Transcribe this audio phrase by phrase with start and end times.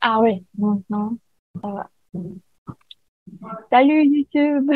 [0.00, 1.16] Ah oui, maintenant,
[1.62, 1.90] ça va.
[3.70, 4.70] Salut YouTube!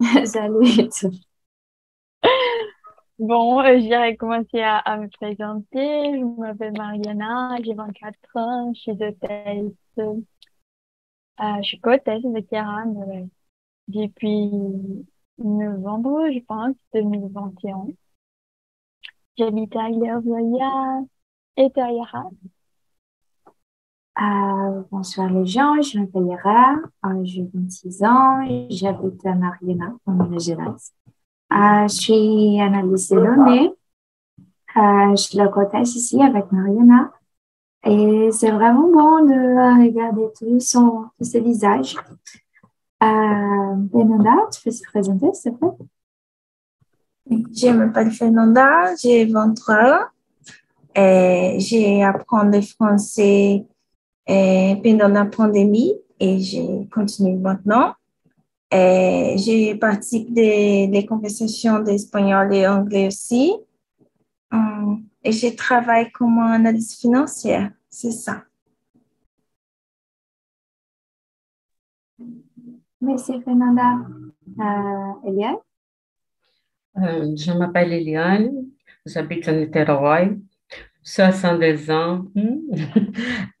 [0.26, 0.90] Salut.
[3.18, 5.78] Bon, euh, j'irai commencer à, à me présenter.
[6.18, 9.72] Je m'appelle Mariana, j'ai 24 ans, je suis hôtesse.
[9.98, 10.14] Euh,
[11.38, 13.24] je suis co-hôtesse de Kéran euh,
[13.88, 14.50] depuis
[15.38, 17.86] novembre, je pense, 2021.
[19.38, 21.02] J'habite à Hilaire-Zoya
[21.58, 22.24] et Tahira.
[24.20, 30.12] Euh, bonsoir les gens, je m'appelle Yara, euh, j'ai 26 ans, j'habite à Mariana, en
[30.12, 30.92] Minas.
[31.52, 33.74] Euh, je suis analyste de données.
[34.76, 37.12] Euh, je la côtesse ici avec Mariana.
[37.84, 41.96] Et c'est vraiment bon de regarder tous son, tous ses visages.
[43.02, 45.86] Euh, Benanda, tu peux te présenter, s'il te plaît?
[47.52, 50.06] Je m'appelle Fernanda, j'ai 23 ans.
[50.94, 53.66] Et j'ai appris le français
[54.26, 57.94] pendant la pandémie et je continue maintenant.
[58.72, 63.52] J'ai participé des, des conversations d'espagnol et anglais aussi.
[64.50, 68.44] Hum, et je travaille comme analyste financière, c'est ça.
[73.00, 73.96] Merci Fernanda.
[74.60, 75.56] Euh, Eliane?
[76.96, 78.66] Euh, je m'appelle Eliane,
[79.04, 80.38] j'habite à Niterói,
[81.04, 82.74] 62 ans, hmm,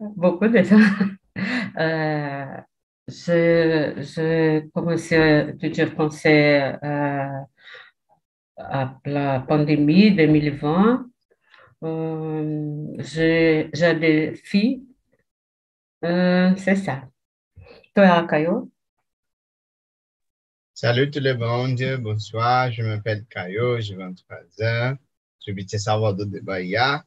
[0.16, 1.06] beaucoup de temps.
[1.78, 2.56] Euh,
[3.08, 7.40] je, je commencé à étudier euh,
[8.56, 11.06] à la pandémie 2020.
[11.82, 14.82] Euh, j'ai des filles,
[16.04, 17.08] Euh, c'est ça.
[17.94, 18.70] Toi, Caio?
[20.74, 24.96] Salut tout le monde, bonsoir, je m'appelle Caio, j'ai 23 ans,
[25.44, 27.04] j'habite Salvador de Bahia.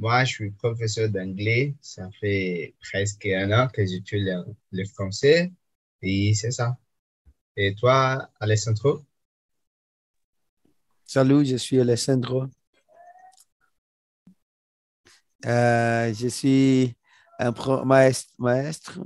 [0.00, 4.30] Moi, je suis professeur d'anglais, ça fait presque un an que j'étudie
[4.72, 5.52] le, français
[6.00, 6.78] et c'est ça.
[7.56, 9.02] Et toi, Alessandro?
[11.04, 12.46] Salut, je suis Alessandro.
[15.44, 16.94] Euh, je suis
[17.38, 19.00] un pro- maestre, maestre.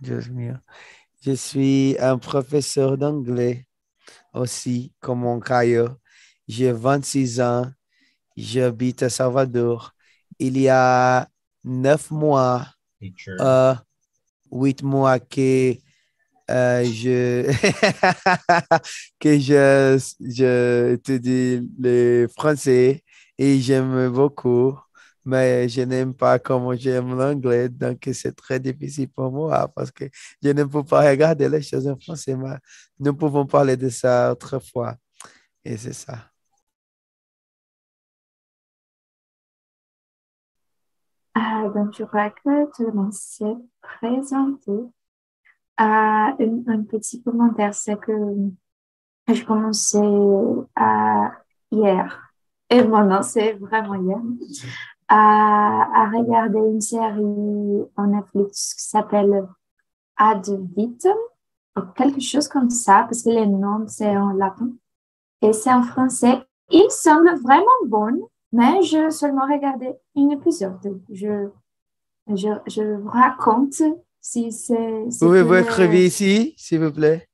[0.00, 0.54] Mio.
[1.20, 3.66] Je suis un professeur d'anglais
[4.34, 5.88] aussi, comme mon Caio.
[6.48, 7.70] J'ai 26 ans.
[8.36, 9.94] J'habite à Salvador.
[10.38, 11.28] Il y a
[11.64, 12.66] neuf mois,
[13.40, 13.74] euh,
[14.52, 15.76] huit mois que
[16.50, 17.50] euh, je
[19.20, 23.02] que je, je étudie le français
[23.38, 24.78] et j'aime beaucoup,
[25.24, 30.04] mais je n'aime pas comme j'aime l'anglais, donc c'est très difficile pour moi parce que
[30.42, 32.56] je ne peux pas regarder les choses en français, mais
[32.98, 34.96] nous pouvons parler de ça autrefois.
[35.64, 36.30] Et c'est ça.
[41.36, 44.72] Euh, donc, je crois que tout le monde s'est présenté.
[45.80, 45.82] Euh,
[46.68, 48.12] un, petit commentaire, c'est que
[49.26, 49.98] je commençais
[50.76, 51.32] à
[51.72, 52.30] hier,
[52.70, 54.20] et maintenant c'est vraiment hier,
[55.08, 59.48] à, regarder une série en Netflix qui s'appelle
[60.16, 61.16] Ad Vitam,
[61.96, 64.70] quelque chose comme ça, parce que les noms c'est en latin,
[65.42, 66.40] et c'est en français.
[66.70, 68.28] Il semble vraiment bon,
[68.58, 71.00] mais je seulement regardé un épisode.
[71.10, 71.48] Je,
[72.42, 73.82] je, je vous raconte
[74.20, 75.10] si c'est.
[75.10, 77.28] si Pouvez-vous écrire ici, s'il vous plaît?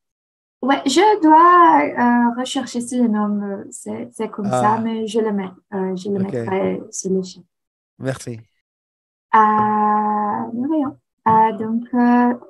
[0.62, 4.60] Ouais, je dois euh, rechercher si le nom, euh, c'est comme Ah.
[4.62, 5.50] ça, mais je le mets.
[5.74, 7.40] euh, je le mettrai sur le chat.
[7.98, 8.40] Merci.
[9.34, 9.38] Euh,
[10.74, 10.90] rien.
[11.28, 11.84] Euh, donc,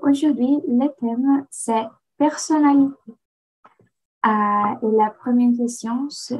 [0.03, 1.87] aujourd'hui, le thème, c'est
[2.19, 2.95] personnalité.
[4.25, 6.37] Et la première question, c'est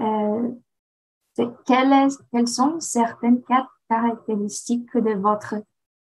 [1.67, 3.43] quelles, sont certaines
[3.89, 5.57] caractéristiques de votre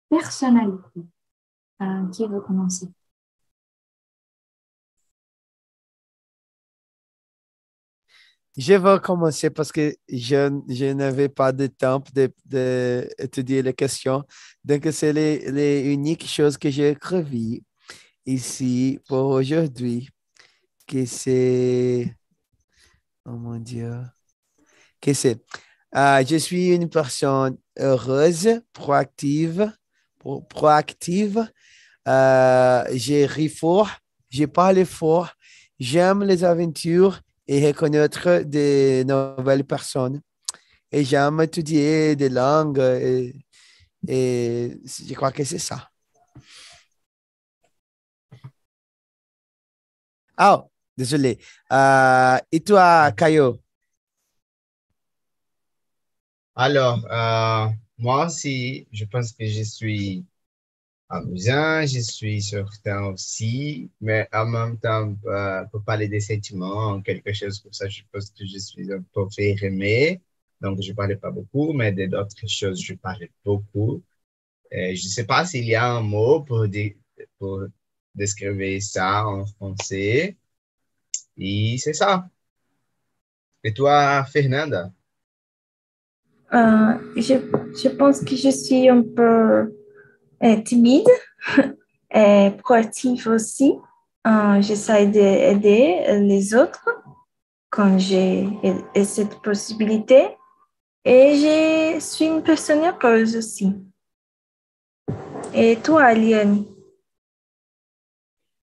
[0.09, 1.01] personnalité?
[1.83, 2.89] Euh, qui veut commencer?
[8.57, 12.03] Je vais commencer parce que je, je n'avais pas de temps
[12.45, 14.25] d'étudier les questions.
[14.65, 17.65] Donc, c'est les, les uniques choses que j'ai écrites
[18.27, 20.09] ici pour aujourd'hui.
[20.87, 22.15] Que c'est.
[23.25, 24.03] Oh mon Dieu.
[25.01, 25.39] Que c'est?
[25.93, 29.73] Ah, je suis une personne heureuse, proactive,
[30.19, 31.47] pro- proactive.
[32.09, 33.91] Euh, j'ai ri fort,
[34.31, 35.31] j'ai parlé fort,
[35.81, 40.21] j'aime les aventures et reconnaître des nouvelles personnes.
[40.93, 42.81] Et j'aime étudier des langues
[44.09, 45.89] et, je crois que c'est ça.
[50.37, 50.65] Ah,
[50.97, 51.39] désolé.
[51.73, 53.61] Euh, et toi, Caio?
[56.55, 57.69] Alors, euh,
[57.99, 60.27] moi aussi, je pense que je suis
[61.09, 67.33] amusant, je suis certain aussi, mais en même temps, euh, pour parler des sentiments, quelque
[67.35, 70.23] chose comme ça, je pense que je suis un peu fermé.
[70.61, 74.03] Donc, je ne parlais pas beaucoup, mais d'autres choses, je parlais beaucoup.
[74.73, 76.67] je ne sais pas s'il y a un mot pour,
[77.39, 77.65] pour
[78.15, 80.37] décrire ça en français.
[81.37, 82.29] Et c'est ça.
[83.65, 84.93] Et toi, Fernanda?
[86.53, 87.35] Euh, je,
[87.83, 89.73] je, pense que je suis un peu
[90.43, 91.09] euh, timide
[92.15, 93.75] et proactive aussi.
[94.27, 96.89] Euh, J'essaie d'aider les autres
[97.71, 98.49] quand j'ai
[99.05, 100.37] cette possibilité.
[101.05, 103.73] Et je suis une personne heureuse aussi.
[105.55, 106.65] Et toi, Aliane?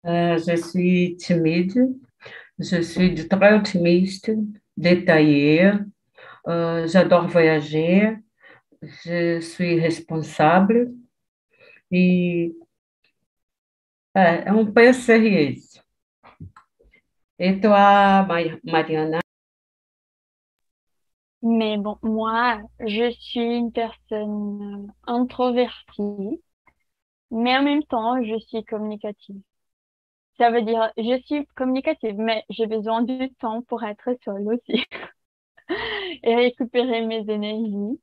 [0.07, 1.95] Euh, je suis timide,
[2.59, 4.31] je suis très optimiste,
[4.77, 5.73] détaillée,
[6.49, 8.17] euh, j'adore voyager,
[8.83, 10.93] je suis responsable
[11.91, 12.55] et
[14.15, 15.83] é, é um PSRS.
[17.39, 18.27] Et toi,
[18.65, 19.21] Mariana?
[21.43, 26.43] Mais bon, moi, je suis une personne introvertie,
[27.31, 29.41] mais en même temps, je suis communicative.
[30.39, 34.85] Ça veut dire, je suis communicative, mais j'ai besoin du temps pour être seule aussi
[36.23, 38.01] et récupérer mes énergies.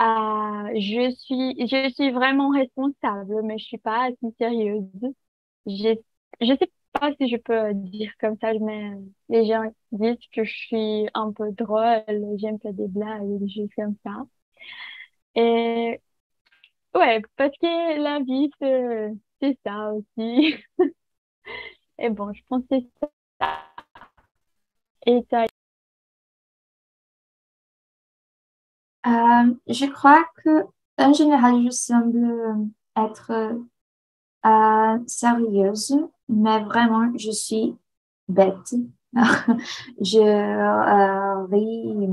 [0.00, 4.84] Euh, je suis, je suis vraiment responsable, mais je suis pas assez sérieuse.
[5.66, 5.94] Je,
[6.40, 8.92] je sais pas si je peux dire comme ça, mais
[9.28, 12.04] les gens disent que je suis un peu drôle,
[12.38, 14.24] j'aime faire des blagues des choses comme ça.
[15.34, 16.00] Et
[16.94, 18.50] ouais, parce que la vie,
[19.40, 20.56] c'est ça aussi.
[21.98, 23.10] Et bon, je pense que c'est ça.
[25.06, 25.46] Et ça.
[29.08, 30.66] Euh, je crois que
[30.98, 33.32] en général, je semble être
[34.44, 35.96] euh, sérieuse,
[36.28, 37.74] mais vraiment, je suis
[38.28, 38.74] bête.
[40.00, 42.08] je euh, ris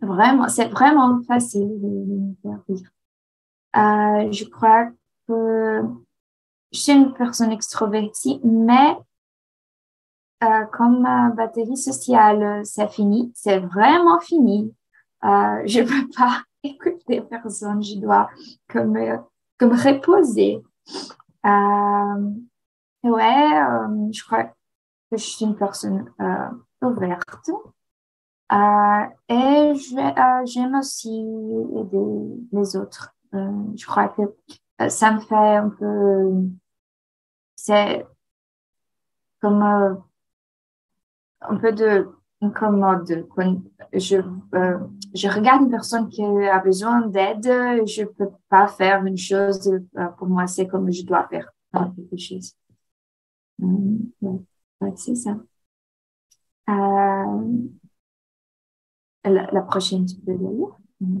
[0.00, 4.30] vraiment, c'est vraiment facile de, me faire rire.
[4.32, 4.90] Je crois
[5.26, 5.82] que
[6.72, 8.96] je suis une personne extrovertie, mais
[10.72, 14.72] comme ma batterie sociale, c'est fini, c'est vraiment fini.
[15.26, 18.30] Euh, je ne peux pas écouter personne, je dois
[18.68, 18.96] comme,
[19.58, 20.62] comme reposer.
[21.44, 22.30] Euh,
[23.02, 24.52] ouais, euh, je crois que
[25.12, 26.48] je suis une personne euh,
[26.82, 27.50] ouverte.
[28.52, 29.74] Euh, et
[30.44, 31.18] j'aime aussi
[31.76, 33.12] aider les autres.
[33.32, 36.30] je crois que ça me fait un peu,
[37.56, 38.06] c'est
[39.40, 39.62] comme
[41.40, 42.08] un peu de
[42.40, 43.26] incommode.
[43.34, 43.62] Quand
[43.92, 44.16] je,
[44.54, 44.78] euh,
[45.14, 47.44] je regarde une personne qui a besoin d'aide,
[47.86, 52.16] je peux pas faire une chose, euh, pour moi, c'est comme je dois faire quelque
[52.18, 52.54] chose.
[53.58, 53.98] Mm,
[54.96, 55.36] c'est ça.
[56.68, 57.42] Euh,
[59.24, 60.76] la, prochaine, tu peux lire?
[61.00, 61.20] Mm.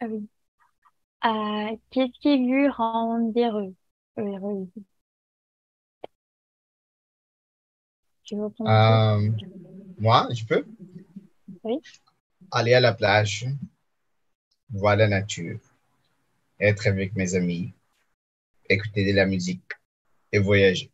[0.00, 0.28] Ah oui.
[1.90, 3.74] Qu'est-ce qui vous rend heureux?
[4.16, 4.68] heureuse?
[8.24, 8.48] Tu veux
[9.98, 10.64] moi, je peux?
[11.62, 11.80] Oui.
[12.50, 13.46] Aller à la plage,
[14.70, 15.58] voir la nature,
[16.60, 17.72] être avec mes amis,
[18.68, 19.62] écouter de la musique
[20.32, 20.90] et voyager.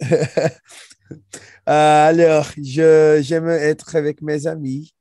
[1.66, 4.94] Alors, j'aime être avec mes amis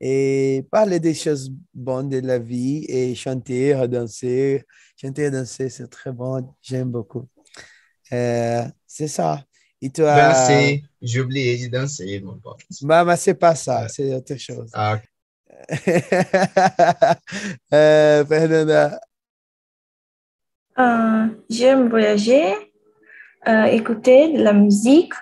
[0.00, 4.64] et parler des choses bonnes de la vie et chanter, danser.
[4.96, 6.54] Chanter et danser, c'est très bon.
[6.60, 7.26] J'aime beaucoup.
[8.12, 9.44] Euh, c'est ça.
[9.90, 10.14] Toi?
[10.14, 10.84] Danser.
[11.00, 12.60] J'ai oublié de danser, mon pote.
[12.82, 14.70] Bah, mais c'est pas ça, c'est autre chose.
[14.72, 14.98] Ah,
[17.72, 19.00] euh, Fernanda?
[20.78, 22.54] Euh, j'aime voyager,
[23.46, 25.14] euh, écouter de la musique,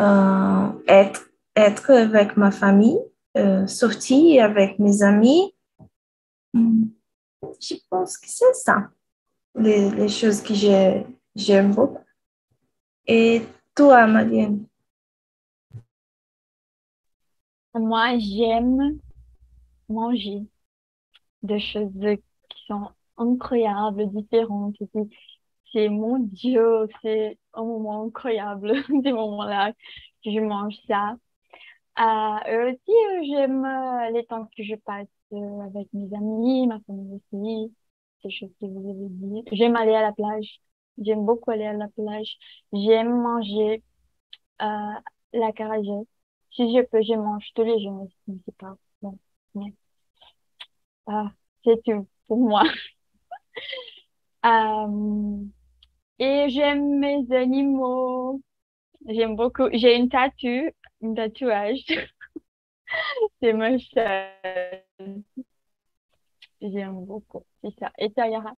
[0.00, 2.98] euh, être, être avec ma famille,
[3.36, 5.54] euh, sortir avec mes amis.
[6.52, 6.84] Hmm.
[7.60, 8.88] Je pense que c'est ça,
[9.58, 12.03] les, les choses que j'aime beaucoup.
[13.06, 13.42] Et
[13.74, 14.66] toi, Marianne?
[17.74, 18.98] Moi, j'aime
[19.88, 20.42] manger
[21.42, 21.92] des choses
[22.48, 24.76] qui sont incroyables, différentes.
[25.72, 28.72] C'est mon Dieu, c'est un moment incroyable,
[29.04, 29.72] ces moments-là
[30.24, 31.16] que je mange ça.
[32.00, 36.80] Euh, aussi, euh, j'aime euh, les temps que je passe euh, avec mes amis, ma
[36.86, 37.74] famille aussi,
[38.22, 39.44] ces choses que vous avez dit.
[39.52, 40.60] J'aime aller à la plage.
[40.98, 42.36] J'aime beaucoup aller à la plage.
[42.72, 43.82] J'aime manger
[44.62, 44.66] euh,
[45.32, 46.08] la carajette.
[46.52, 49.18] Si je peux, je mange tous les jours, mais c'est pas bon.
[51.06, 51.32] Ah,
[51.64, 52.62] c'est tout pour moi.
[54.44, 55.44] Euh,
[56.18, 58.40] et j'aime mes animaux.
[59.08, 59.68] J'aime beaucoup.
[59.72, 60.70] J'ai une tatou,
[61.02, 61.84] un tatouage.
[63.42, 65.22] c'est ma chaise.
[66.60, 67.44] J'aime beaucoup.
[67.62, 67.92] C'est ça.
[67.98, 68.52] Et toi, Yara?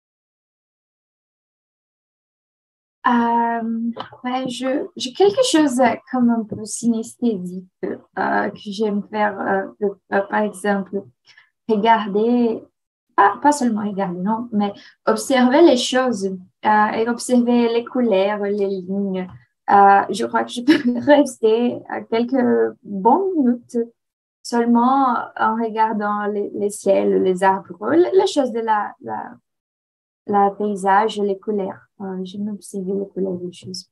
[3.07, 9.39] Ouais, je, j'ai quelque chose euh, comme un peu synesthésique euh, que j'aime faire,
[9.81, 11.03] euh, euh, par exemple,
[11.69, 12.63] regarder,
[13.15, 14.73] pas, pas seulement regarder, non, mais
[15.07, 16.27] observer les choses
[16.65, 19.29] euh, et observer les couleurs, les lignes.
[19.71, 21.79] Euh, je crois que je peux rester
[22.11, 23.79] quelques bonnes minutes
[24.43, 28.95] seulement en regardant les, les ciels, les arbres, les, choses de la,
[30.27, 31.81] la paysage, les couleurs.
[32.01, 33.91] Euh, je m'observe les couleurs des choses.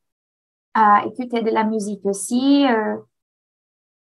[0.76, 2.96] Euh, écouter de la musique aussi, euh,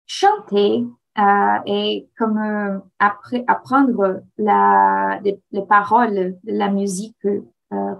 [0.05, 0.85] chanter
[1.19, 7.17] euh, et comme euh, après, apprendre la, les, les paroles de la musique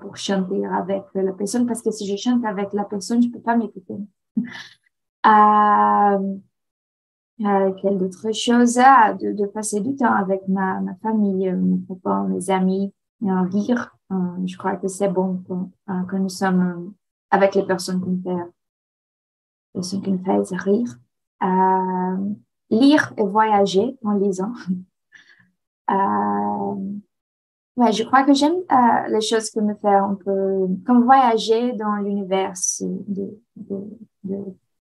[0.01, 3.41] pour chanter avec la personne parce que si je chante avec la personne, je peux
[3.41, 3.95] pas m'écouter.
[7.45, 8.79] Euh, quelle autre chose?
[8.79, 12.93] Ah, de, de passer du temps avec ma, ma famille, mes copains, mes amis,
[13.23, 13.96] euh, rire.
[14.11, 16.89] Euh, je crois que c'est bon euh, quand nous sommes euh,
[17.29, 18.51] avec les personnes qui nous font,
[19.73, 20.97] personnes qui nous font rire.
[22.69, 24.53] Lire et voyager en lisant.
[27.77, 28.55] Ouais, je crois que j'aime
[29.09, 33.39] les choses qui me font un peu comme voyager dans l'univers de,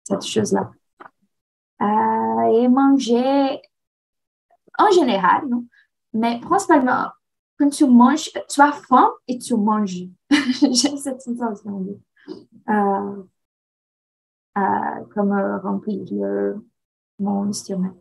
[0.03, 0.70] cette chose-là.
[1.79, 3.62] Et manger
[4.77, 5.43] en général,
[6.13, 7.08] mais principalement
[7.63, 10.03] quand tu manges, tu as faim et tu manges.
[10.29, 11.98] J'ai cette sensation
[12.70, 13.24] euh,
[14.58, 14.62] euh,
[15.13, 16.05] comme euh, remplir
[17.20, 17.96] mon estomac.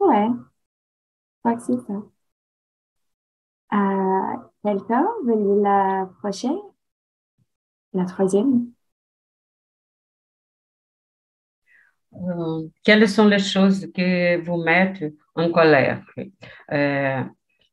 [0.00, 0.42] Ouais, je
[1.42, 2.02] crois que c'est ça.
[3.72, 6.58] Euh, Quelqu'un veut la prochaine?
[7.94, 8.70] La troisième?
[12.84, 16.02] Quelles sont les choses que vous mettent en colère?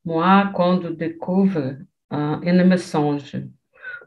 [0.05, 1.77] Moi, quand je découvre euh,
[2.11, 3.37] un mensonge,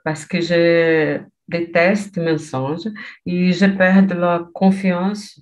[0.05, 2.89] parce que je déteste mensonges
[3.25, 5.41] et je perds la confiance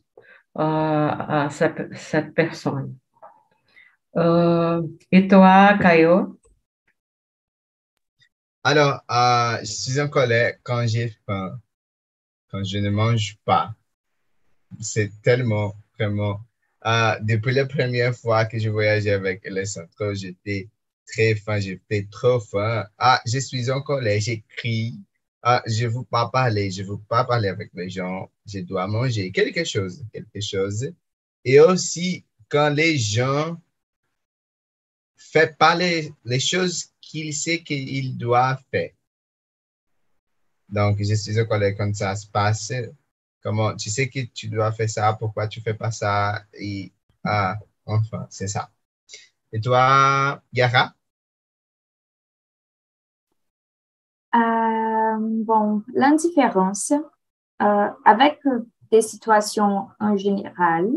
[0.56, 2.96] euh, à cette, cette personne.
[4.16, 6.38] Euh, et toi, Caio?
[8.62, 11.58] Alors, euh, je suis en colère quand j'ai faim,
[12.50, 13.75] quand je ne mange pas.
[14.80, 16.40] C'est tellement, vraiment.
[16.87, 20.69] Euh, depuis la première fois que je voyageais avec les centraux, j'étais
[21.07, 22.85] très faim, j'étais trop faim.
[22.99, 24.99] Ah, je suis en colère, j'écris.
[25.43, 28.31] Ah, je ne veux pas parler, je ne veux pas parler avec les gens.
[28.47, 30.93] Je dois manger quelque chose, quelque chose.
[31.45, 33.61] Et aussi, quand les gens
[35.17, 38.91] font pas les, les choses qu'ils savent qu'ils doivent faire.
[40.69, 42.73] Donc, je suis en colère quand ça se passe.
[43.44, 46.40] Comment, tu sais que tu dois faire ça, pourquoi tu fais pas ça?
[46.54, 48.70] Et, ah, enfin, c'est ça.
[49.52, 50.94] Et toi, Yara?
[54.34, 56.92] Euh, bon, l'indifférence
[57.62, 58.40] euh, avec
[58.90, 60.90] des situations en général,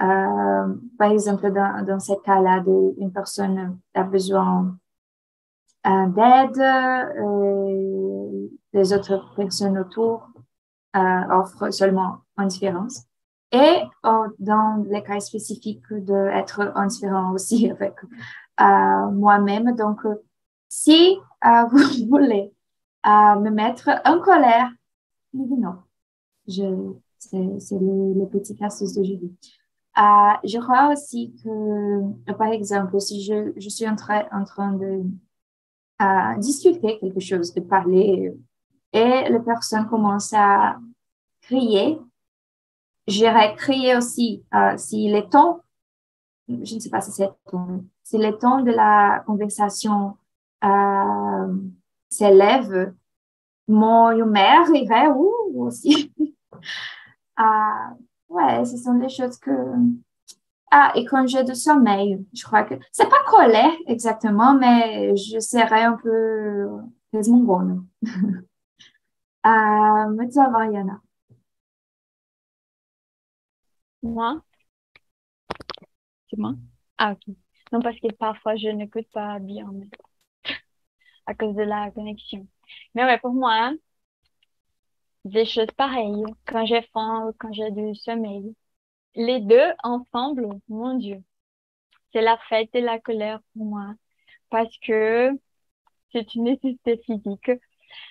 [0.00, 2.62] euh, par exemple, dans, dans ce cas-là,
[2.98, 4.78] une personne a besoin
[5.84, 6.62] d'aide,
[8.72, 10.31] les autres personnes autour
[10.96, 13.06] euh, offrent seulement indifférence.
[13.52, 17.94] Et euh, dans les cas spécifiques d'être indifférent aussi avec
[18.60, 19.76] euh, moi-même.
[19.76, 20.14] Donc, euh,
[20.68, 21.18] si
[21.70, 22.52] vous voulez
[23.04, 24.70] me mettre en colère,
[25.34, 25.76] non.
[26.48, 26.64] Je,
[27.18, 29.36] c'est, le, petit astuce de Julie.
[29.96, 35.02] Je crois aussi que, par exemple, si je, je suis en train, en train de
[36.38, 38.32] discuter quelque chose, de parler,
[38.92, 40.76] et la personne commence à
[41.42, 41.98] crier,
[43.06, 45.60] j'irai crier aussi euh, si les tons,
[46.48, 50.16] je ne sais pas si c'est ton, si les tons de la conversation
[50.64, 51.56] euh,
[52.10, 52.92] s'élèvent,
[53.68, 56.12] mon humeur irait ouh, aussi.
[57.34, 57.94] Ah,
[58.28, 59.50] ouais, ce sont des choses que...
[60.70, 62.74] Ah, et quand j'ai du sommeil, je crois que...
[62.92, 66.68] C'est pas colère exactement, mais je serais un peu
[67.10, 67.42] quasiment
[69.44, 71.00] ça va, Yana.
[74.02, 74.42] Moi?
[76.30, 76.54] C'est moi?
[76.98, 77.34] Ah, ok.
[77.72, 79.86] Non, parce que parfois, je n'écoute pas bien mais
[81.26, 82.46] à cause de la connexion.
[82.94, 83.72] Mais ouais, pour moi,
[85.24, 86.24] des choses pareilles.
[86.46, 88.54] Quand j'ai faim, ou quand j'ai du sommeil.
[89.16, 91.22] Les deux ensemble, mon Dieu.
[92.12, 93.94] c'est la fête et la colère pour moi
[94.50, 95.30] parce que
[96.12, 97.50] c'est une nécessité physique.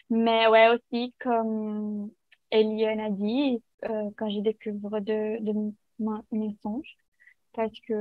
[0.09, 2.11] Mais ouais, aussi, comme
[2.51, 5.73] Eliane a dit, euh, quand j'ai découvert de, de
[6.31, 6.97] mes songes,
[7.53, 7.93] parce que,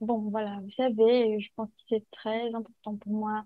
[0.00, 3.44] bon, voilà, vous savez, je pense que c'est très important pour moi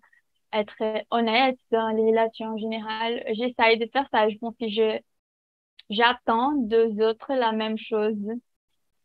[0.53, 0.75] être
[1.11, 3.23] honnête dans les relations en général.
[3.35, 4.29] J'essaye de faire ça.
[4.31, 5.01] Je pense que je,
[5.91, 8.17] j'attends deux autres la même chose.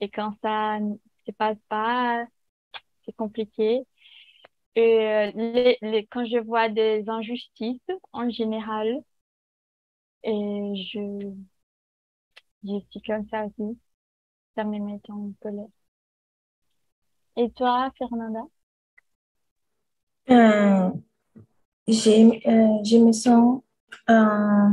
[0.01, 0.95] Et quand ça ne
[1.27, 2.25] se passe pas,
[3.05, 3.85] c'est compliqué.
[4.75, 7.79] Et euh, les, les, quand je vois des injustices
[8.11, 9.01] en général,
[10.23, 11.31] et je,
[12.63, 13.77] je suis comme ça aussi,
[14.55, 15.67] ça me met en colère.
[17.37, 18.41] Et toi, Fernanda?
[20.29, 20.93] Euh, euh,
[21.87, 23.61] je me sens,
[24.09, 24.69] euh,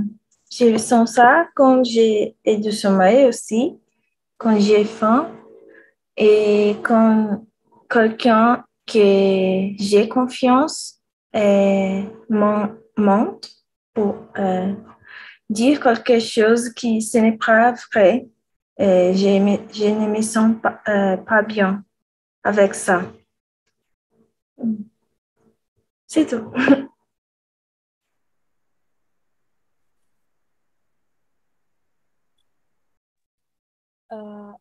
[0.51, 3.79] je sens ça quand j'ai de sommeil aussi,
[4.39, 5.31] quand j'ai faim
[6.17, 7.45] et quand
[7.91, 11.01] quelqu'un que j'ai confiance
[11.33, 12.05] et
[12.97, 13.51] monte
[13.95, 14.75] pour euh,
[15.49, 18.29] dire quelque chose qui ce n'est pas vrai.
[18.79, 19.29] Et je,
[19.73, 21.85] je ne me sens pas, euh, bien
[22.45, 23.03] avec ça.
[26.07, 26.53] C'est tout.
[34.13, 34.53] Euh,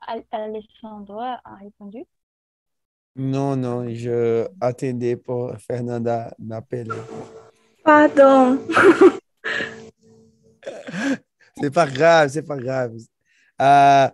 [1.44, 2.06] a répondu.
[3.16, 6.90] Non, non, je attendais pour Fernanda m'appeler.
[7.84, 8.60] Pardon.
[11.60, 12.94] c'est pas grave, c'est pas grave.
[13.62, 14.08] Euh,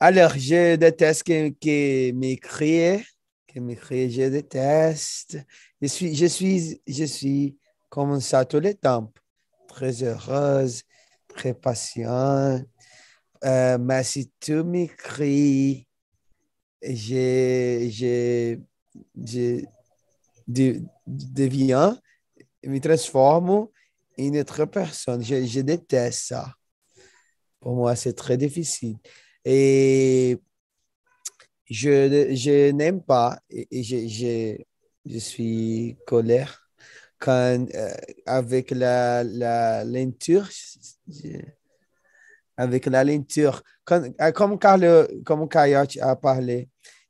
[0.00, 3.00] alors, je déteste que, que m'écrire,
[3.46, 5.38] que m'écrire, je déteste.
[5.80, 7.56] Je suis, je suis, je suis
[7.88, 9.12] comme ça tout le temps,
[9.68, 10.82] très heureuse,
[11.28, 12.60] très patient.
[13.44, 15.86] Euh, mais si tu m'écris,
[16.82, 18.58] je,
[19.16, 19.64] je
[20.46, 21.98] deviens,
[22.64, 23.70] me transforme en
[24.18, 25.22] une autre personne.
[25.24, 26.54] Je, déteste ça.
[27.60, 28.96] Pour moi, c'est très difficile.
[29.44, 30.38] Et
[31.68, 34.56] je, je n'aime pas, et je, je,
[35.06, 36.70] je suis colère
[37.18, 37.94] quand, euh,
[38.26, 40.48] avec la, la lenture,
[42.60, 46.68] avec la lenture, quand, euh, comme, Carlo, comme Kayach a parlé,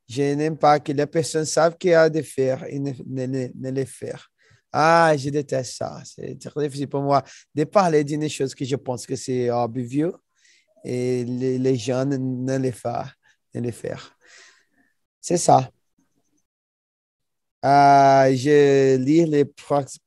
[0.09, 3.49] je n'aime pas que les personnes savent qu'il y a de faire et ne, ne,
[3.53, 4.31] ne, le faire.
[4.73, 6.01] Ah, je déteste ça.
[6.05, 10.13] C'est très difficile pour moi de parler d'une chose que je pense que c'est obvieux
[10.85, 13.05] et les, les gens ne, ne le font,
[13.55, 14.17] ne le faire.
[15.21, 15.69] C'est ça.
[17.65, 19.99] Euh, je lis les prox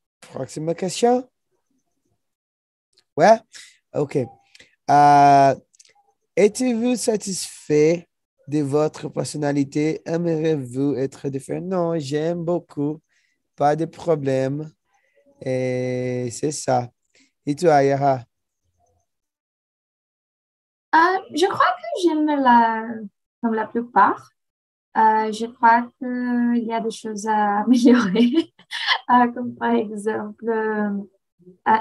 [0.77, 1.29] questions?
[3.17, 3.37] Ouais?
[3.93, 4.17] OK.
[4.89, 5.55] Euh,
[6.35, 8.07] Êtes-vous satisfait
[8.47, 10.01] de votre personnalité?
[10.03, 11.61] Aimeriez-vous être différent?
[11.61, 12.99] Non, j'aime beaucoup.
[13.55, 14.71] Pas de problème.
[15.39, 16.89] Et c'est ça.
[17.45, 18.21] Et toi, Yara?
[20.95, 20.97] Euh,
[21.35, 22.87] je crois que j'aime la,
[23.41, 24.31] comme la plupart.
[24.97, 28.53] Euh, je crois qu'il y a des choses à améliorer,
[29.11, 30.45] euh, comme par exemple,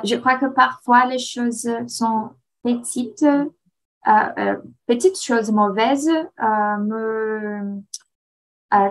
[0.04, 2.30] je crois que parfois les choses sont
[2.62, 3.26] petites,
[4.86, 7.82] petites choses mauvaises me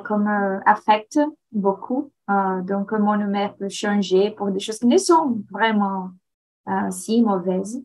[0.03, 0.27] comme
[0.65, 1.19] affectent
[1.51, 2.11] beaucoup.
[2.27, 6.11] donc mon humeur peut changer pour des choses qui ne sont vraiment
[6.91, 7.83] si mauvaises.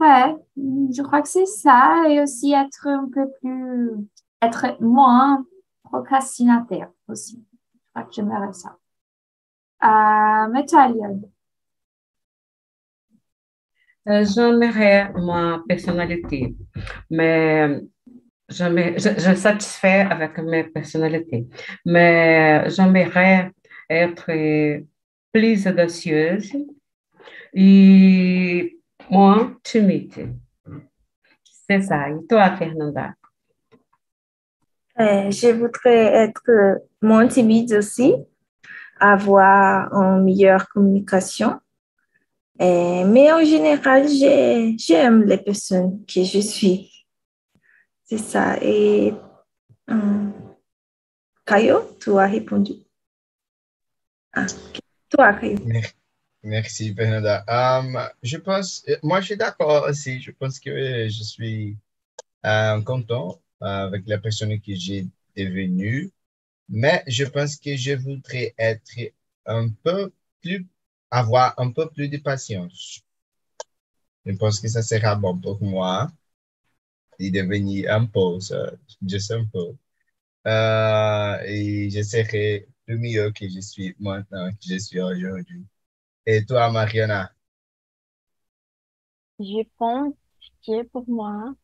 [0.00, 4.08] Ouais, je crois que c'est ça et aussi être un peu plus,
[4.40, 5.44] être moins
[5.82, 7.44] procrastinateur aussi.
[7.74, 8.78] Je crois que j'aimerais ça.
[9.82, 11.28] Euh, euh,
[14.08, 16.54] J'aimerais ma personnalité,
[17.10, 17.80] mais
[18.48, 18.64] je,
[18.96, 21.46] je, je avec ma personnalité,
[21.84, 23.50] mais j'aimerais
[23.90, 24.30] être
[25.32, 26.52] plus audacieuse
[27.52, 28.78] et
[29.10, 30.34] moins timide.
[31.68, 32.08] C'est ça.
[32.08, 33.12] Et toi, Fernanda?
[35.00, 38.14] Euh, je voudrais être moins timide aussi,
[38.98, 41.60] avoir une meilleure communication.
[42.60, 47.06] Euh, mais en général, j'aime les personnes que je suis.
[48.04, 48.58] C'est ça.
[48.62, 49.12] Et
[49.86, 50.32] um,
[52.00, 52.72] tu as répondu.
[54.32, 54.46] Ah,
[55.08, 55.58] toi, Caio.
[56.42, 57.44] Merci, Fernanda.
[57.48, 60.20] Um, je pense, moi, je suis d'accord aussi.
[60.20, 61.76] Je pense que je suis
[62.46, 66.10] euh, content avec la personne que j'ai devenue,
[66.68, 69.12] mais je pense que je voudrais être
[69.46, 70.66] un peu plus,
[71.10, 73.02] avoir un peu plus de patience.
[74.24, 76.08] Je pense que ça sera bon pour moi.
[77.18, 78.38] est devenu un peu,
[79.06, 79.74] juste un peu.
[80.46, 85.66] Euh, et je serai le mieux que je suis maintenant, que je suis aujourd'hui.
[86.26, 87.32] Et toi, Mariana?
[89.40, 90.14] Je pense
[90.64, 91.54] que pour moi,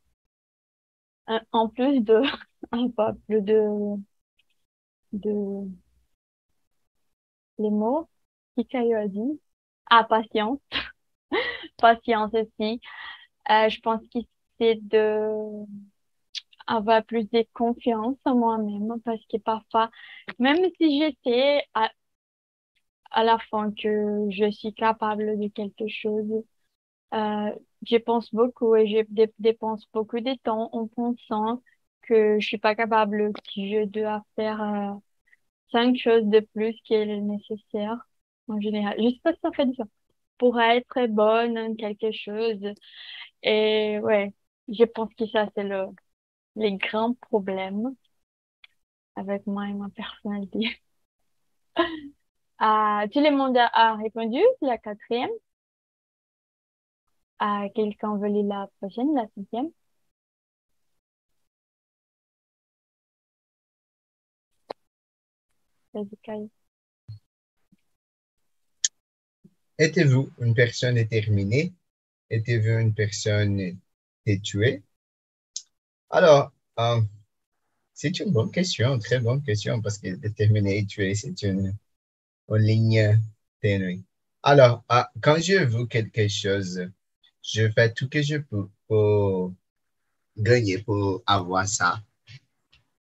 [1.31, 2.23] euh, en plus de
[2.73, 3.97] un peuple de,
[5.13, 5.85] de
[7.59, 8.09] les mots
[8.57, 8.67] qui
[9.91, 10.59] à patience,
[11.79, 12.81] patience aussi.
[13.51, 14.21] Euh, je pense que
[14.59, 15.67] c'est de
[16.67, 19.91] avoir plus de confiance en moi-même parce que parfois,
[20.39, 21.91] même si j'étais à,
[23.25, 26.45] la fin que je suis capable de quelque chose,
[27.15, 27.53] euh,
[27.87, 31.63] je pense beaucoup et je dépense beaucoup de temps en pensant
[32.03, 34.95] que je suis pas capable, que je dois faire euh,
[35.73, 37.99] cinq choses de plus qu'il est nécessaire
[38.49, 38.95] en général.
[38.99, 39.89] Je sais pas si ça fait du sens.
[40.39, 42.61] Pour être bonne quelque chose.
[43.43, 44.33] Et ouais,
[44.69, 45.87] je pense que ça, c'est le,
[46.57, 47.95] les grands problèmes
[49.17, 50.81] avec moi et ma personnalité.
[52.59, 55.31] ah, tout le monde a répondu, la quatrième.
[57.39, 59.71] Ah, quelqu'un veut lire la prochaine, la cinquième?
[69.79, 71.73] Êtes-vous une personne déterminée?
[72.31, 73.79] Êtes-vous une personne
[74.25, 74.85] têtue?
[76.11, 77.01] Alors, euh,
[77.93, 81.75] c'est une bonne question, très bonne question, parce que déterminé et tuer, c'est une,
[82.51, 83.21] ligne
[83.61, 84.05] ténue.
[84.43, 86.89] Alors, euh, quand je veux quelque chose,
[87.43, 89.55] je fais tout que je peux pour
[90.37, 92.03] gagner, pour avoir ça.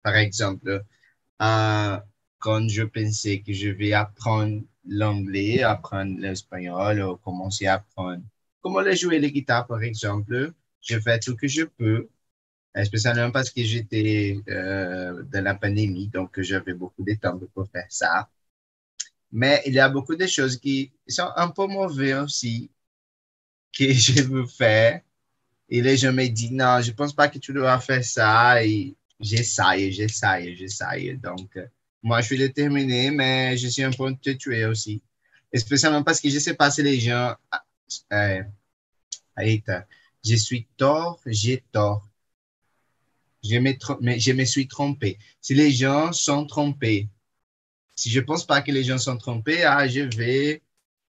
[0.02, 0.84] Par exemple,
[1.42, 2.00] euh,
[2.38, 8.22] quand je pensais que je vais apprendre l'anglais, apprendre l'espagnol, ou commencer à apprendre
[8.62, 12.08] comment jouer la guitare, par exemple, je fais tout ce que je peux,
[12.84, 17.86] spécialement parce que j'étais euh, dans la pandémie, donc j'avais beaucoup de temps pour faire
[17.90, 18.30] ça.
[19.32, 22.70] Mais il y a beaucoup de choses qui sont un peu mauvaises aussi,
[23.76, 25.02] que je veux faire.
[25.68, 28.64] Et les gens me disent, non, je pense pas que tu dois faire ça.
[28.64, 31.16] Et j'essaye, j'essaye, j'essaye.
[31.16, 31.58] Donc,
[32.02, 35.02] moi, je suis déterminé, mais je suis un peu tuer aussi.
[35.54, 37.34] spécialement parce que je sais pas si les gens...
[40.24, 42.08] Je suis tort, j'ai tort.
[43.44, 43.72] Je me,
[44.18, 45.18] je me suis trompé.
[45.40, 47.08] Si les gens sont trompés,
[47.96, 50.62] si je pense pas que les gens sont trompés, ah, je vais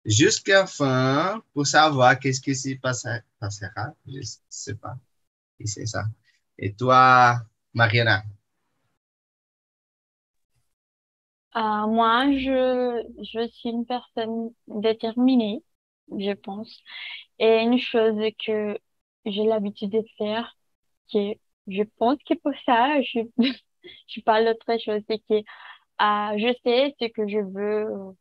[0.06, 3.20] jusqu'à la fin pour savoir qu'est-ce qui se passera.
[4.08, 4.98] Je sais pas.
[5.60, 6.06] Et c'est ça.
[6.58, 7.42] Et toi,
[7.74, 8.24] Mariana?
[11.56, 15.64] Euh, moi, je, je suis une personne déterminée,
[16.18, 16.80] je pense.
[17.40, 18.78] Et une chose que
[19.26, 20.56] j'ai l'habitude de faire,
[21.14, 21.20] que
[21.68, 23.20] je pense que pour ça, je,
[24.08, 25.36] je parle d'autre chose, c'est que
[26.02, 28.16] euh, je sais ce que je veux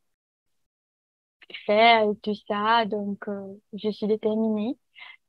[1.67, 4.77] faire et tout ça, donc euh, je suis déterminée.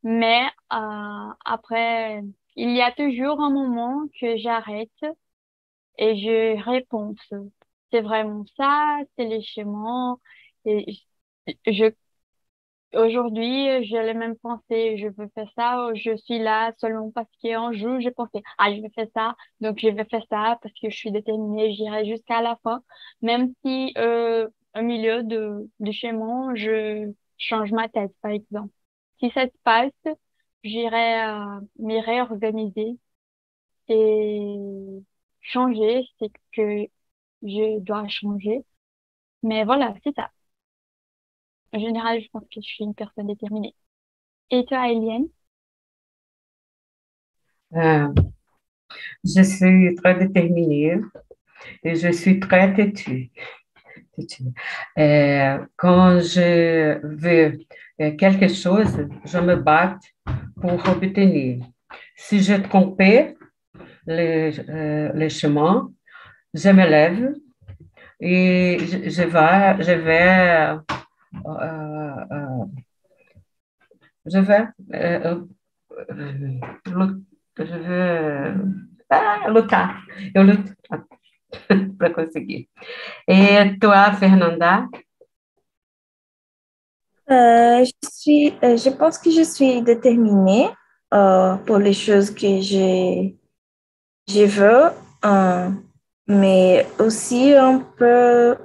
[0.04, 2.24] Mais euh, après,
[2.58, 4.92] il y a toujours un moment que j'arrête
[5.98, 7.16] et je réponds.
[7.94, 10.18] C'est vraiment ça, c'est les schémas.
[10.66, 10.98] Et
[11.68, 11.94] je
[12.94, 17.72] Aujourd'hui, j'ai les mêmes pensées, je veux faire ça, je suis là seulement parce qu'un
[17.74, 20.90] jour, j'ai pensé, ah, je vais faire ça, donc je vais faire ça parce que
[20.92, 22.84] je suis déterminée, j'irai jusqu'à la fin,
[23.24, 28.70] même si euh, au milieu de, de chemin, je change ma tête, par exemple.
[29.20, 29.92] Si ça se passe,
[30.64, 33.00] j'irai euh, m'y réorganiser
[33.90, 34.58] et
[35.42, 36.88] changer ce que
[37.44, 38.66] je dois changer.
[39.44, 40.32] Mais voilà, c'est ça.
[41.74, 43.76] En général, je pense que je suis une personne déterminée.
[44.52, 45.28] Et toi, Eliane?
[47.76, 48.14] Euh,
[49.24, 50.98] je suis très déterminée
[51.84, 53.32] et je suis très têtue.
[54.98, 57.60] Euh, quand je veux
[58.18, 59.98] quelque chose, je me bats
[60.62, 61.66] pour obtenir.
[62.16, 63.36] Si je trompé
[64.08, 65.92] le, euh, le chemin,
[66.54, 67.34] je me lève
[68.20, 70.78] et je, vais, je vais euh,
[71.46, 72.66] euh,
[74.26, 75.42] je vais, euh,
[77.58, 78.54] je vais
[79.10, 80.02] ah, lutar.
[80.36, 80.74] Eu luto
[82.00, 82.66] para conseguir.
[83.28, 84.88] Et toi, Fernanda?
[87.30, 90.70] Euh, je, suis, je pense que je suis déterminée
[91.14, 93.34] euh, pour les choses que je,
[94.28, 94.92] je veux,
[95.26, 95.70] euh,
[96.28, 98.56] mais aussi un peu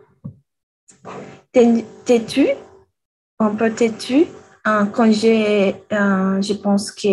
[1.52, 2.46] têtu,
[3.38, 4.26] un peu têtu.
[4.64, 7.08] Hein, quand j'ai, euh, je pense que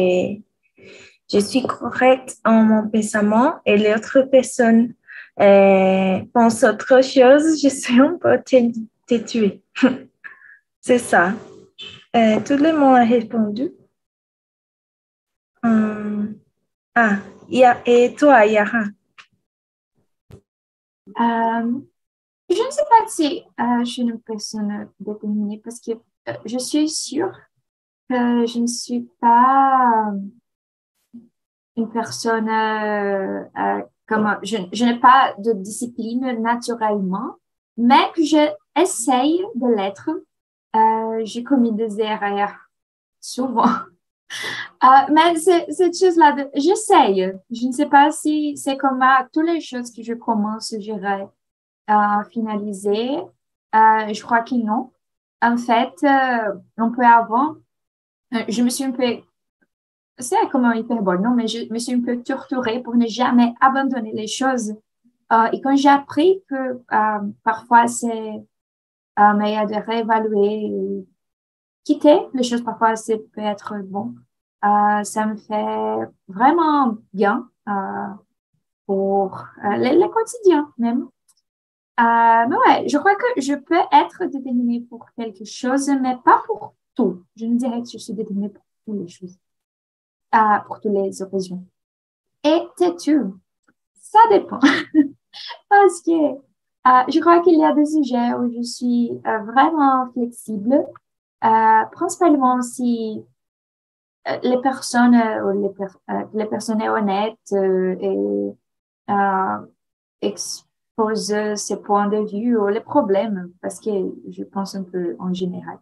[1.32, 4.94] je suis correcte en mon pensement et l'autre personne
[5.40, 8.42] euh, pense autre chose, je suis un peu
[9.08, 9.62] têtue.
[10.82, 11.34] C'est ça.
[12.16, 13.72] Euh, tout le monde a répondu.
[15.64, 16.36] Hum,
[16.94, 17.18] ah,
[17.86, 18.84] et toi, Yara?
[21.08, 21.80] Euh,
[22.50, 26.58] je ne sais pas si euh, je suis une personne déterminée parce que euh, je
[26.58, 27.32] suis sûre
[28.10, 30.12] que je ne suis pas
[31.76, 32.48] une personne
[34.08, 37.36] comme je, je n'ai pas de discipline naturellement,
[37.78, 40.10] mais que je essaye de l'être.
[41.24, 42.70] J'ai commis des erreurs
[43.20, 43.74] souvent.
[45.12, 47.34] mais cette chose-là, j'essaye.
[47.52, 50.78] Je ne sais pas si c'est comme à toutes les choses que je commence, je
[50.78, 51.28] dirais,
[52.32, 53.20] finaliser.
[53.76, 54.92] Euh, je crois que non.
[55.42, 57.56] En fait, euh, peut avoir,
[58.34, 59.04] euh, je me suis un peu,
[60.18, 63.54] c'est comme un hyperbole, non, mais je me suis un peu torturée pour ne jamais
[63.60, 64.74] abandonner les choses.
[65.54, 66.80] et quand j'ai appris que
[67.44, 68.46] parfois c'est
[69.18, 71.06] meilleur de réévaluer,
[71.84, 74.16] quitter les choses, parfois c'est peut être bon.
[75.04, 77.50] Ça me fait vraiment bien
[78.86, 81.08] pour le, le quotidien même.
[82.00, 86.42] Euh, mais ouais, je crois que je peux être déterminée pour quelque chose, mais pas
[86.46, 87.24] pour tout.
[87.38, 89.38] Je ne dirais que je suis déterminée pour toutes les choses,
[90.34, 91.66] euh, pour toutes les occasions.
[92.44, 93.22] Et têtu,
[93.94, 94.60] ça dépend.
[95.70, 100.12] Parce que euh, je crois qu'il y a des sujets où je suis euh, vraiment
[100.12, 100.86] flexible,
[101.46, 103.35] euh, principalement si euh,
[104.44, 105.88] les personnes ou les, per
[106.34, 108.52] les personnes honnêtes et
[110.96, 113.92] pose ses points de vue ou les problèmes, parce que
[114.30, 115.80] je pense un peu en général.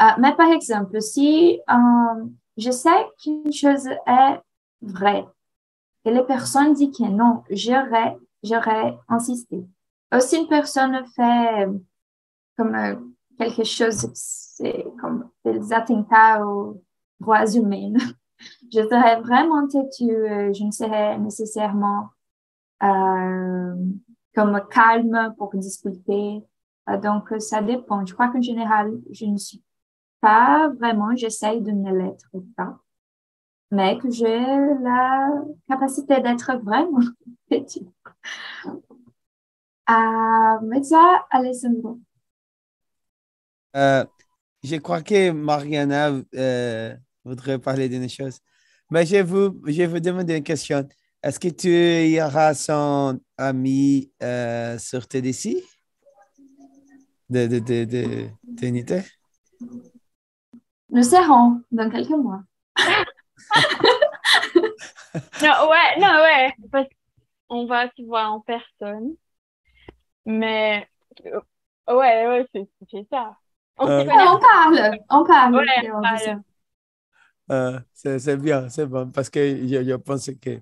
[0.00, 2.24] Euh, mais par exemple, si euh,
[2.56, 4.40] je sais qu'une chose est
[4.80, 5.26] vraie
[6.04, 9.64] et les personnes disent que non, j'aurais, j'aurais insisté.
[10.14, 11.68] Ou si une personne fait
[12.56, 12.96] comme euh,
[13.38, 16.82] quelque chose, c'est comme des attentats aux
[17.22, 17.94] droits humains,
[18.72, 22.10] je serais vraiment têtue, je ne serais nécessairement
[22.82, 23.74] euh,
[24.34, 26.42] comme calme pour discuter.
[26.88, 28.04] Euh, donc, ça dépend.
[28.04, 29.62] Je crois qu'en général, je ne suis
[30.20, 32.78] pas vraiment, j'essaye de ne l'être pas,
[33.70, 34.40] mais que j'ai
[34.80, 35.30] la
[35.68, 37.00] capacité d'être vraiment
[37.50, 37.88] petite.
[39.90, 42.00] Euh, mais ça, Alessandro.
[43.74, 44.04] Euh,
[44.62, 46.10] je crois que Mariana
[47.24, 48.38] voudrait parler d'une chose.
[48.90, 50.86] Mais je vous, je vous demander une question.
[51.22, 55.62] Est-ce que tu y auras son ami euh, sur TDC
[57.30, 59.02] de, de, de, de, d'unité?
[60.90, 62.42] Nous serons dans quelques mois.
[65.14, 66.88] non, ouais, non, ouais, parce
[67.48, 69.14] qu'on va se voir en personne.
[70.26, 70.86] Mais,
[71.24, 71.34] ouais,
[71.88, 73.36] ouais, c'est, c'est ça.
[73.78, 74.06] On, euh, on
[74.38, 75.54] parle, on parle.
[75.54, 76.42] Ouais, on parle.
[77.52, 80.60] Euh, c'est, bien, c'est bon, parce que je, pense que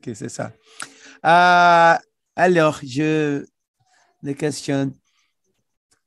[0.00, 0.52] que c'est ça.
[1.24, 1.98] Euh,
[2.36, 3.44] alors, je
[4.22, 4.92] les questionne.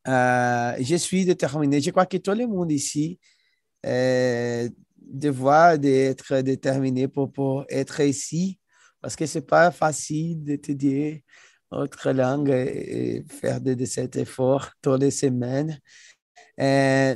[0.07, 1.81] Euh, je suis déterminé.
[1.81, 3.19] Je crois que tout le monde ici
[3.85, 8.59] euh, devoir d'être déterminé pour, pour être ici
[9.01, 11.23] parce que c'est pas facile d'étudier
[11.71, 15.79] autre langue et, faire de, cet effort toutes les semaines.
[16.59, 17.15] Euh,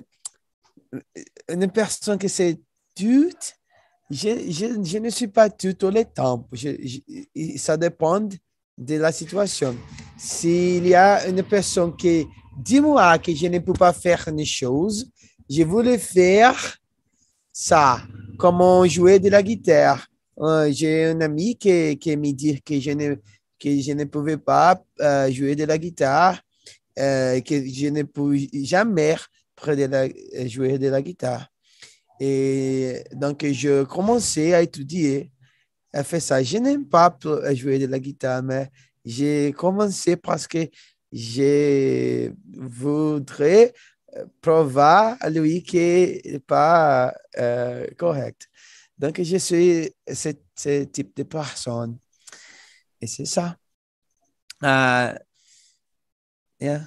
[1.49, 2.59] une personne qui c'est
[2.95, 3.55] toute
[4.09, 6.47] je, je, je, ne suis pas tout, le temps.
[7.57, 8.21] ça dépend
[8.77, 9.75] de la situation.
[10.17, 12.27] S'il y a une personne qui
[12.57, 15.09] dit moi que je ne peux pas faire une chose,
[15.49, 16.77] je voulais faire
[17.51, 18.01] ça,
[18.37, 20.05] comment jouer de la guitare?
[20.39, 23.15] Euh, j'ai un ami qui, qui me dit que je ne,
[23.57, 26.41] que je ne pouvais pas euh, jouer de la guitare,
[26.99, 29.15] euh, que je ne pouvais jamais
[30.45, 31.47] jouer de la guitare.
[32.19, 35.31] Et donc, je commençais à étudier,
[35.93, 36.43] à faire ça.
[36.43, 37.15] Je n'aime pas
[37.53, 38.69] jouer de la guitare, mais
[39.03, 40.69] j'ai commencé parce que
[41.11, 43.73] je voudrais
[44.41, 48.49] prouver à lui qu'il n'est pas euh, correct.
[48.97, 51.97] Donc, je suis ce, ce, type de personne.
[53.01, 53.57] Et c'est ça.
[54.61, 55.19] Uh,
[56.59, 56.81] yeah.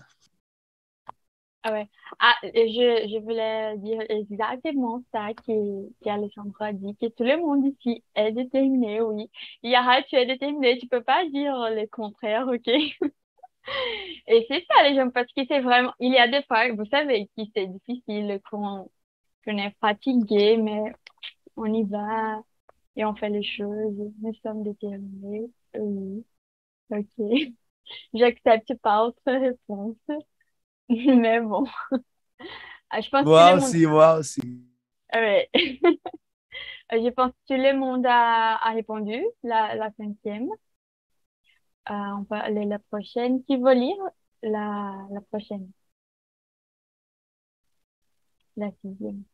[1.63, 1.89] Ah ouais.
[2.21, 5.29] Ah, je, je voulais dire exactement ça
[6.03, 9.31] qu'Alessandro a dit, que tout le monde ici est déterminé, oui.
[9.63, 12.67] Yara, tu es déterminé, tu peux pas dire le contraire, ok?
[14.27, 16.85] Et c'est ça, les gens, parce que c'est vraiment, il y a des fois, vous
[16.87, 18.91] savez, que c'est difficile, qu'on
[19.45, 20.93] qu'on est fatigué, mais
[21.57, 22.43] on y va.
[22.97, 23.97] et on fait les choses.
[24.23, 25.51] Nous sommes déterminés.
[25.79, 26.25] Oui.
[26.91, 27.09] Ok.
[28.15, 29.97] J'accepte pas autre réponse.
[31.23, 31.67] Mais bon.
[32.91, 34.41] Ah, je pense Moi que aussi, moi aussi.
[35.15, 35.49] Ouais.
[36.93, 40.49] Je pense que tout le monde a, a répondu, la, la cinquième.
[41.91, 43.43] Euh, on va aller la prochaine.
[43.45, 43.97] Qui veut lire
[44.43, 45.71] la, la prochaine?
[48.57, 49.25] La sixième.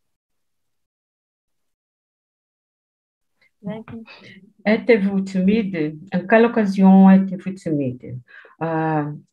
[4.67, 5.99] Êtes-vous timide?
[6.12, 8.19] En quelle occasion êtes-vous timide?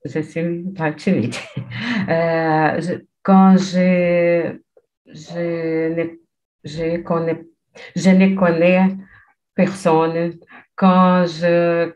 [0.06, 1.36] Je suis timide.
[2.80, 4.58] Je- quand je,
[5.06, 6.06] je ne,
[6.64, 7.44] je connais,
[7.96, 8.98] je ne connais
[9.56, 10.34] personne,
[10.76, 11.94] quand je,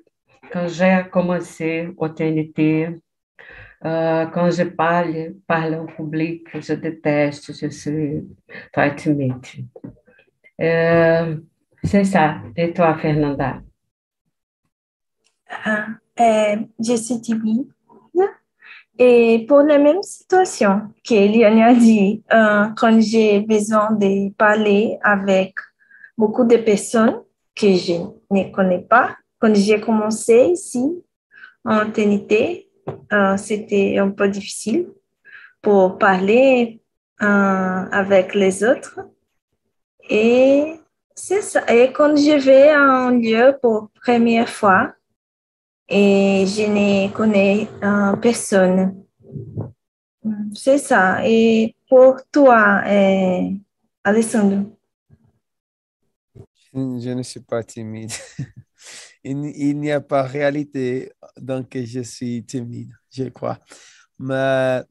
[0.52, 0.68] quand
[1.06, 2.90] commencé au TNT,
[3.86, 8.24] euh, quand je parle, parle au public, je déteste, je suis
[8.74, 9.34] très timide.
[10.62, 11.38] Euh,
[11.84, 12.38] c'est ça.
[12.56, 13.62] Et Fernanda?
[15.50, 16.56] Ah, euh,
[17.22, 17.68] timide.
[18.98, 24.98] Et pour la même situation que Lionel a dit, euh, quand j'ai besoin de parler
[25.04, 25.54] avec
[26.18, 27.22] beaucoup de personnes
[27.54, 27.94] que je
[28.32, 31.04] ne connais pas, quand j'ai commencé ici
[31.66, 32.70] en TNT,
[33.12, 34.88] euh, c'était un peu difficile
[35.62, 36.80] pour parler
[37.22, 37.26] euh,
[37.92, 39.00] avec les autres.
[40.10, 40.76] Et
[41.16, 41.64] c'est ça.
[41.68, 44.94] Et quand je vais à un lieu pour première fois,
[45.88, 49.04] et je ne connais euh, personne.
[50.56, 51.28] C'est ça.
[51.28, 53.50] Et pour toi, euh,
[54.04, 54.78] Alessandro?
[56.74, 58.12] Je, ne suis pas timide.
[59.24, 63.60] Il, n'y a pas réalité dans que je suis timide, je crois.
[64.20, 64.82] Mais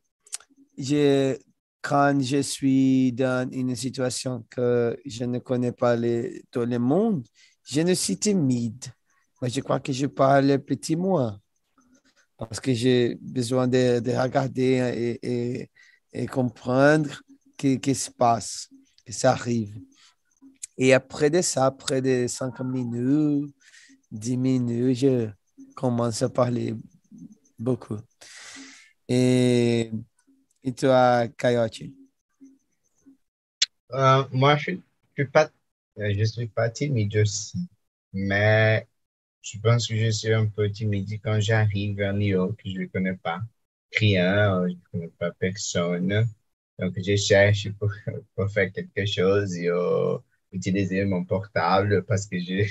[1.82, 5.96] quand je suis dans une situation que je ne connais pas
[6.50, 7.26] tout le monde,
[7.64, 8.86] je ne suis timide.
[9.48, 11.38] Je crois que je parle petit moi
[12.36, 17.22] parce que j'ai besoin de, de regarder et, comprendre
[17.60, 18.68] ce qui se passe,
[19.04, 19.80] que ça arrive.
[20.76, 23.54] Et après de ça, après de cinq minutes,
[24.10, 25.28] 10 minutes, je
[25.74, 26.74] commence à parler
[27.58, 27.98] beaucoup.
[29.08, 29.90] Et,
[30.62, 31.82] et toi, Coyote?
[33.92, 34.78] Euh, moi, je ne
[35.16, 35.50] suis pas,
[35.98, 37.58] euh, je suis pas timide aussi,
[38.12, 38.86] mais
[39.44, 42.86] je pense que je suis un peu timide quand j'arrive à New York, je ne
[42.86, 43.40] connais pas
[43.98, 46.26] rien, je ne connais pas personne.
[46.78, 47.92] Donc, je cherche pour,
[48.50, 50.18] faire quelque chose et euh,
[50.52, 52.64] utiliser mon portable parce que je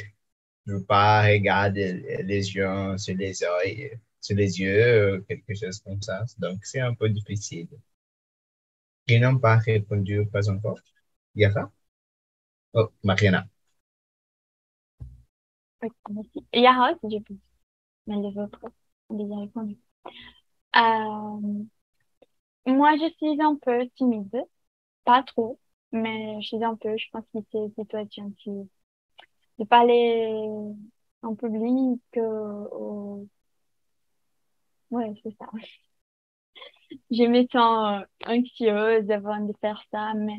[0.68, 6.02] ne veux pas regarder les gens sur les yeux, sur les yeux, quelque chose comme
[6.02, 6.26] ça.
[6.40, 7.68] Donc, c'est un peu difficile.
[9.08, 10.80] Ils n'ont pas répondu, pas encore.
[11.36, 11.72] Yara?
[12.74, 13.48] Oh, Mariana.
[15.84, 16.46] Aussi,
[17.04, 17.38] je pense.
[18.08, 18.60] Mais les autres
[19.10, 19.78] déjà répondu.
[20.76, 21.66] Euh,
[22.66, 24.36] moi, je suis un peu timide.
[25.06, 25.60] Pas trop,
[25.94, 28.52] mais je suis un peu, je pense que c'est une situation qui,
[29.60, 30.32] de parler
[31.22, 33.26] en public, euh,
[34.92, 35.46] ouais, c'est ça.
[37.12, 40.38] Je me sens euh, anxieuse avant de faire ça, mais,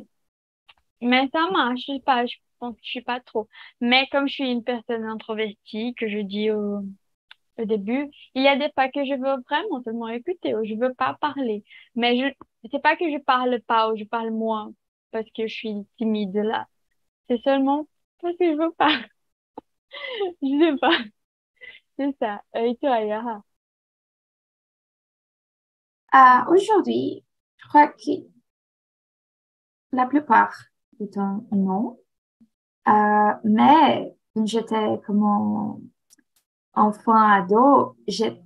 [1.01, 2.25] mais ça marche, pas,
[2.65, 3.49] pense que je suis pas trop.
[3.81, 6.83] Mais comme je suis une personne introvertie, que je dis au,
[7.59, 10.95] début, il y a des fois que je veux vraiment seulement écouter ou je veux
[10.95, 11.65] pas parler.
[11.95, 12.35] Mais je,
[12.71, 14.73] c'est pas que je parle pas ou je parle moins
[15.13, 16.67] parce que je suis timide là.
[17.29, 17.89] C'est seulement
[18.23, 18.91] parce que je veux pas.
[20.43, 20.99] Je sais pas.
[21.99, 22.43] C'est ça.
[22.57, 23.43] Euh, Et toi, Yara?
[26.15, 27.25] Euh, aujourd'hui,
[27.59, 28.11] je crois que
[29.93, 30.55] la plupart
[31.01, 31.99] du temps, non.
[32.89, 35.81] Euh, mais j'étais comme
[36.75, 38.37] enfant ado, j'étais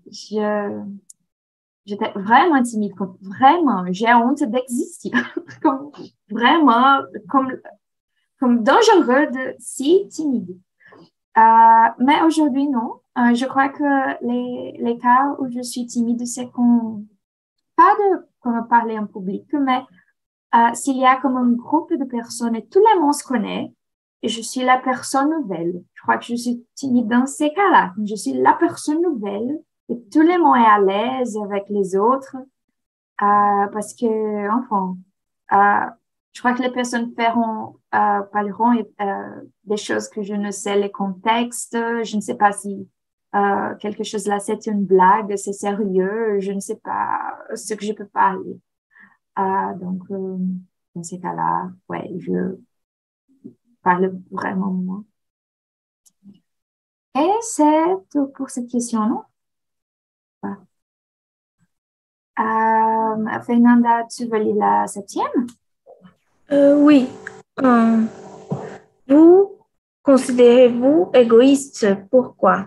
[2.14, 5.10] vraiment timide, comme vraiment, j'ai honte d'exister,
[5.62, 5.90] comme
[6.30, 7.52] vraiment, comme,
[8.38, 10.58] comme dangereux de si timide.
[11.38, 13.00] Euh, mais aujourd'hui, non.
[13.16, 17.04] Euh, je crois que les, les cas où je suis timide, c'est qu'on,
[17.76, 19.82] pas de comme parler en public, mais
[20.54, 23.72] euh, s'il y a comme un groupe de personnes et tout le monde se connaît,
[24.22, 25.82] je suis la personne nouvelle.
[25.94, 27.92] Je crois que je suis timide dans ces cas-là.
[28.04, 32.36] Je suis la personne nouvelle et tout le monde est à l'aise avec les autres
[32.36, 34.96] euh, parce que, enfin,
[35.52, 35.90] euh,
[36.32, 40.78] je crois que les personnes feront, euh, parleront euh, des choses que je ne sais
[40.78, 41.76] les contextes.
[41.76, 42.88] Je ne sais pas si
[43.34, 46.38] euh, quelque chose là c'est une blague, c'est sérieux.
[46.40, 48.60] Je ne sais pas ce que je peux parler.
[49.38, 52.56] Euh, donc, dans ces cas-là, ouais, je
[53.88, 55.04] parle vraiment moins.
[57.18, 59.22] Et c'est tout pour cette question, non?
[62.38, 65.46] Euh, Fernanda, tu veux lire la septième?
[66.52, 67.08] Euh, oui.
[67.62, 68.02] Euh,
[69.08, 69.58] vous
[70.02, 71.86] considérez-vous égoïste?
[72.10, 72.66] Pourquoi?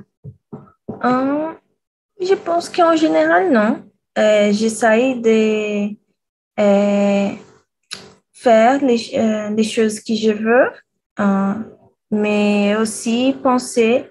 [1.03, 3.83] Je pense qu'en général, non.
[4.17, 5.95] J'essaie de
[8.33, 10.71] faire les, les, choses que je veux,
[12.11, 14.05] mais aussi penser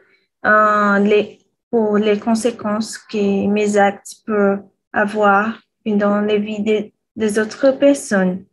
[0.44, 1.38] les,
[1.70, 6.62] pour les conséquences que mes actes peuvent avoir dans la vie
[7.16, 8.44] des, autres personnes.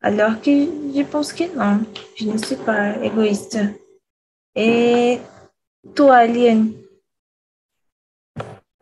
[0.00, 1.84] Alors que je pense que non,
[2.16, 3.58] je ne suis pas égoïste.
[4.54, 5.18] Et
[5.94, 6.72] toi, Liane?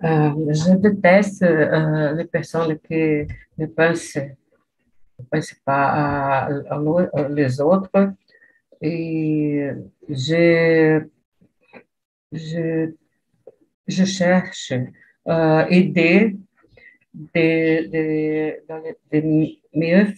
[0.02, 3.26] Euh, je déteste euh, les personnes qui
[3.58, 6.80] ne pensent, ne pensent pas à, à,
[7.12, 7.90] à, les autres.
[8.80, 9.68] Et
[10.08, 11.06] je,
[12.32, 12.94] je,
[13.86, 14.72] je cherche
[15.28, 16.36] euh, aider
[17.12, 18.82] de, de, dans
[19.74, 20.12] meilleures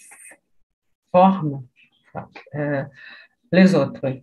[1.11, 1.67] formes
[2.55, 2.85] euh,
[3.51, 4.23] les autres.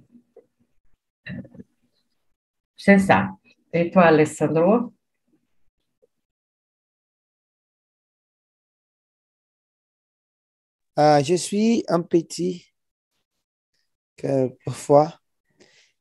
[2.78, 3.30] C'est ça.
[3.74, 4.94] Et toi, Alessandro?
[10.98, 12.69] Euh, je suis un petit
[14.22, 15.20] que parfois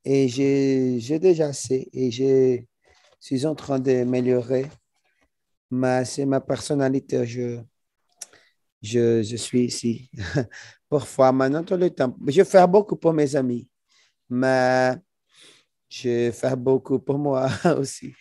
[0.04, 2.62] et j'ai déjà assez et je
[3.20, 4.66] suis en train d'améliorer.
[5.70, 7.26] Mais c'est ma personnalité.
[7.26, 7.60] Je,
[8.80, 10.10] je, je suis ici.
[10.88, 12.16] parfois, maintenant, tout le temps.
[12.26, 13.68] Je fais beaucoup pour mes amis,
[14.30, 14.94] mais
[15.90, 18.14] je fais beaucoup pour moi aussi.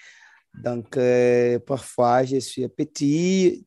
[0.54, 3.66] Donc, euh, parfois, je suis petit,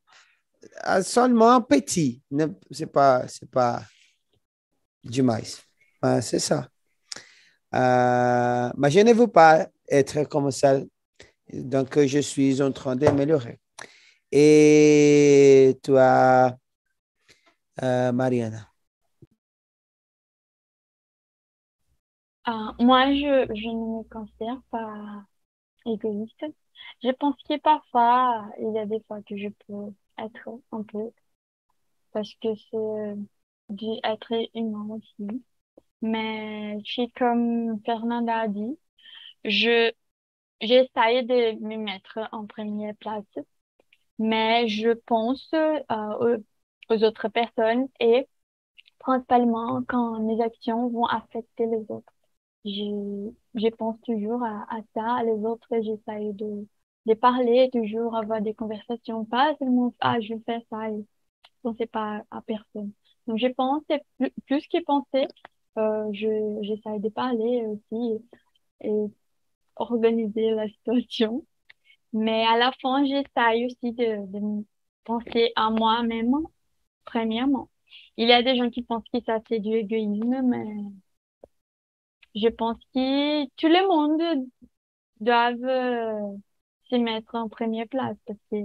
[1.02, 2.22] seulement petit.
[2.70, 3.82] C'est pas, c'est pas
[5.02, 5.42] demais.
[5.42, 5.69] Mais
[6.22, 6.68] c'est ça.
[7.74, 10.80] Euh, mais je ne veux pas être comme ça.
[11.52, 13.60] Donc, je suis en train d'améliorer.
[14.32, 16.56] Et toi,
[17.82, 18.68] euh, Mariana?
[22.46, 25.24] Uh, moi, je, je ne me considère pas
[25.86, 26.44] égoïste.
[27.02, 31.12] Je pense que parfois, il y a des fois que je peux être un peu,
[32.12, 33.16] parce que c'est
[33.70, 35.42] du être humain aussi.
[36.02, 38.78] Mais c'est comme Fernanda a dit,
[39.44, 39.92] je
[40.60, 43.24] j'essaie de me mettre en première place,
[44.18, 46.38] mais je pense euh,
[46.90, 48.28] aux, autres personnes et
[48.98, 52.12] principalement quand mes actions vont affecter les autres.
[52.64, 56.66] Je, je pense toujours à, ça, les autres, j'essaie de
[57.06, 61.04] de parler, toujours avoir des conversations, pas seulement ah je fais ça et
[61.62, 62.92] penser pas à personne.
[63.26, 63.82] Donc je pense
[64.18, 65.26] plus, plus que penser,
[65.76, 68.22] je j'essaie de parler aussi
[68.82, 69.06] et,
[69.76, 71.46] organiser la situation.
[72.12, 74.64] Mais à la fin, j'essaie aussi de, de
[75.04, 76.34] penser à moi-même,
[77.04, 77.70] premièrement.
[78.16, 80.66] Il y a des gens qui pensent que ça c'est du égoïsme, mais
[82.34, 84.48] je pense que tout le monde
[85.20, 85.52] doit
[86.90, 88.56] se mettre en première place parce que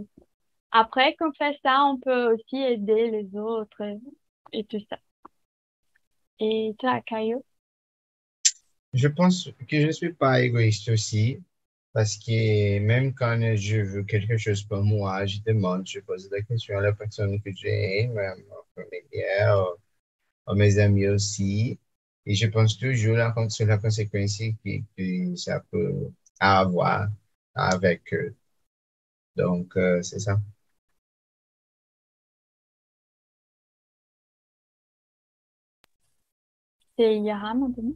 [0.71, 3.81] après qu'on fait ça, on peut aussi aider les autres
[4.51, 4.97] et, tout ça.
[6.39, 7.43] Et toi, Caillou?
[8.93, 11.43] Je pense que je ne suis pas égoïste aussi
[11.93, 16.41] parce que même quand je veux quelque chose pour moi, je demande, je pose la
[16.43, 19.65] question à la personne que j'aime, à ma familière,
[20.47, 21.79] à mes amis aussi.
[22.27, 23.99] Et je pense toujours sur la conséquence
[24.65, 27.09] que, que ça peut avoir
[27.55, 28.35] avec eux.
[29.37, 30.39] Donc, euh, c'est ça.
[36.97, 37.93] C'est Yara maintenant?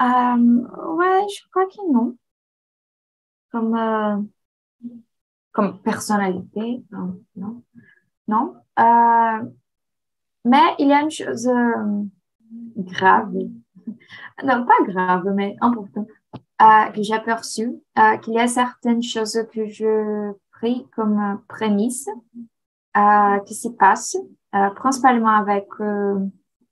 [0.00, 2.16] Euh, ouais, je crois que non.
[3.50, 4.22] Comme, euh,
[5.52, 7.62] comme personnalité, non, non,
[8.28, 8.54] non.
[8.78, 9.50] Euh,
[10.44, 12.04] mais il y a une chose euh,
[12.76, 13.32] grave,
[14.44, 16.08] non, pas grave, mais importante,
[16.94, 22.08] que j'ai aperçu euh, qu'il y a certaines choses que je pris comme prémisse
[23.46, 24.16] qui se passent,
[24.54, 26.18] euh, principalement avec euh,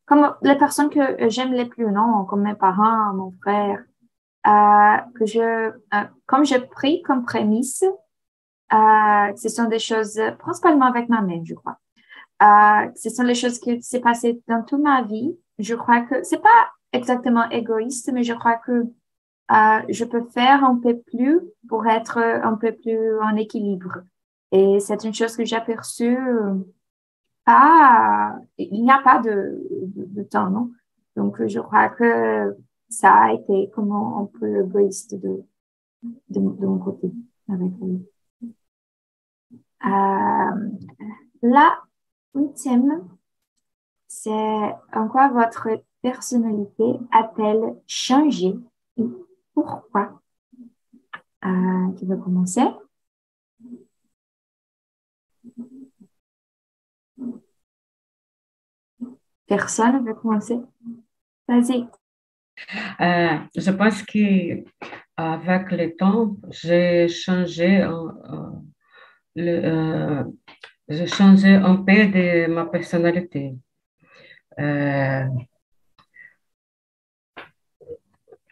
[0.07, 3.83] comme les personnes que j'aime les plus, non, comme mes parents, mon frère,
[4.45, 5.73] que je,
[6.27, 7.85] comme j'ai pris comme prémisse,
[8.71, 11.79] ce sont des choses principalement avec ma mère, je crois.
[12.95, 15.37] ce sont les choses qui s'est passées dans toute ma vie.
[15.59, 18.85] Je crois que c'est pas exactement égoïste, mais je crois que
[19.53, 24.03] euh, je peux faire un peu plus pour être un peu plus en équilibre.
[24.53, 26.19] Et c'est une chose que j'ai aperçue
[27.47, 29.63] pas, il n'y a pas de,
[29.95, 30.73] de, temps, non?
[31.15, 32.57] Donc, je crois que
[32.89, 35.43] ça a été comment un peu l'égoïste de,
[36.03, 37.11] de, de, mon côté
[37.49, 38.05] avec lui.
[39.85, 40.71] Euh,
[41.43, 41.79] la
[42.35, 43.09] ultime,
[44.09, 45.69] c'est en quoi votre
[46.03, 48.55] personnalité a-t-elle changé
[48.97, 49.05] et
[49.55, 50.21] pourquoi?
[51.45, 52.67] Euh, qui commencer?
[59.47, 60.59] Personne veut commencer?
[61.49, 61.87] Vas-y.
[63.01, 64.65] Euh, je pense que
[65.17, 68.11] avec le temps, j'ai changé, euh,
[69.37, 73.55] le, changé un peu de ma personnalité.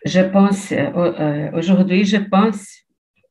[0.06, 0.72] je pense,
[1.54, 2.84] aujourd'hui, je pense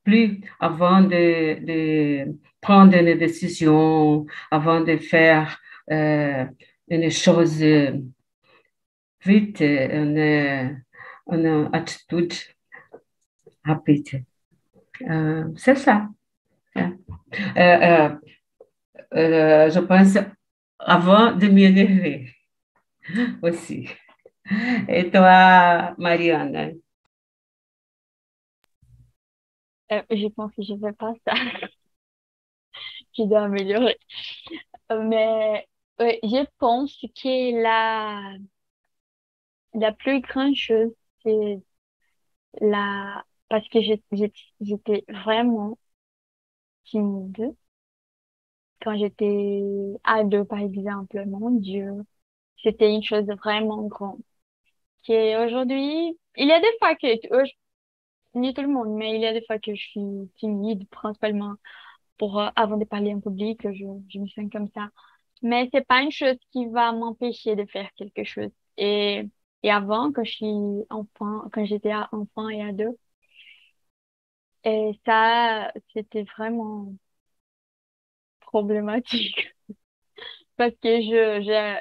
[0.04, 5.58] plus avant de, de, prendre une décision, avant de faire
[5.90, 6.44] euh,
[6.88, 7.62] une chose
[9.24, 10.84] vite, une,
[11.30, 12.32] une attitude
[13.64, 14.24] rapide.
[15.10, 16.08] Euh, c'est ça.
[16.78, 16.82] Euh,
[17.56, 18.10] euh,
[19.14, 20.16] euh, je pense
[20.78, 22.30] avant de m'énerver
[23.42, 23.88] aussi.
[24.88, 26.70] Et toi, Mariana?
[29.92, 31.34] Euh, je pense que je ne fais pas ça.
[33.16, 33.98] je dois améliorer.
[34.90, 35.66] Mais
[35.98, 38.36] je pense que la,
[39.74, 40.90] la plus grande chose,
[41.22, 41.62] c'est
[42.60, 43.24] la...
[43.48, 45.78] Parce que j'étais vraiment
[46.84, 47.54] timide
[48.82, 49.62] quand j'étais
[50.04, 51.24] ado, par exemple.
[51.26, 51.92] Mon Dieu,
[52.64, 54.22] c'était une chose vraiment grande.
[55.08, 57.06] Aujourd'hui, il y a des fois que,
[58.34, 61.54] ni tout le monde, mais il y a des fois que je suis timide, principalement
[62.18, 64.90] pour euh, avant de parler en public, je, je me sens comme ça.
[65.44, 68.50] Mais c'est pas une chose qui va m'empêcher de faire quelque chose.
[68.78, 69.24] Et,
[69.64, 72.98] et avant, quand je suis enfant, quand j'étais enfant et ado,
[74.64, 76.94] et ça, c'était vraiment
[78.40, 79.54] problématique.
[80.56, 81.78] Parce que je, j'ai,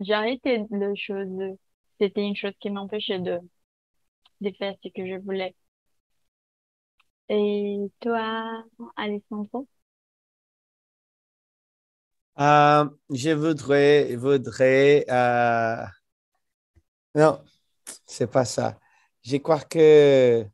[0.00, 0.40] j'ai
[0.70, 1.56] le chose.
[2.00, 3.40] C'était une chose qui m'empêchait de,
[4.42, 5.54] de faire ce que je voulais.
[7.28, 8.64] Et toi,
[8.96, 9.66] Alessandro?
[12.38, 15.84] Euh, je voudrais, voudrais, euh,
[17.14, 17.42] non,
[18.06, 18.78] c'est pas ça.
[19.22, 20.46] Je crois que,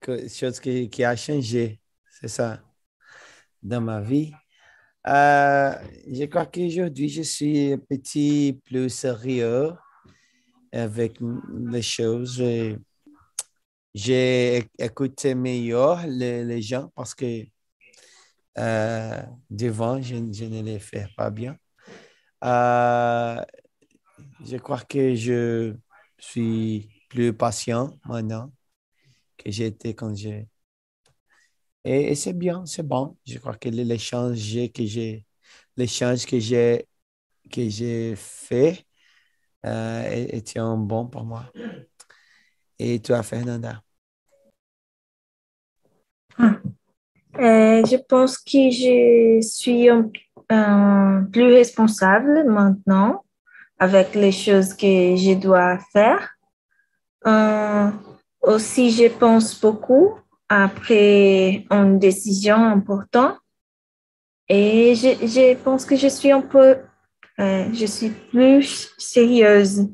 [0.00, 1.80] que chose qui, qui a changé,
[2.20, 2.60] c'est ça,
[3.62, 4.32] dans ma vie.
[5.06, 5.72] Euh,
[6.06, 9.72] je crois qu'aujourd'hui, je suis un petit plus sérieux
[10.72, 12.42] avec les choses
[13.94, 17.44] j'ai écouté meilleur les, les, gens parce que
[18.58, 21.56] euh, devant, je, ne les fais pas bien.
[22.44, 23.42] Euh,
[24.44, 25.74] je crois que je
[26.18, 28.52] suis plus patient maintenant
[29.38, 30.48] que j'étais quand j'ai.
[31.84, 33.16] Et, et c'est bien, c'est bon.
[33.26, 34.38] Je crois que l'échange
[34.74, 35.26] que j'ai,
[35.76, 36.86] l'échange que j'ai,
[37.50, 38.86] que j'ai fait
[39.66, 41.50] euh, était bon pour moi.
[42.78, 43.82] Et toi, Fernanda?
[46.38, 46.67] Ah.
[47.38, 49.88] Euh, je pense que je suis
[51.32, 53.24] plus responsable maintenant
[53.78, 56.34] avec les choses que je dois faire.
[57.26, 57.90] Euh,
[58.42, 60.18] aussi, je pense beaucoup
[60.48, 63.36] après une décision importante.
[64.48, 66.78] Et je, je pense que je suis un peu,
[67.38, 69.86] euh, je suis plus sérieuse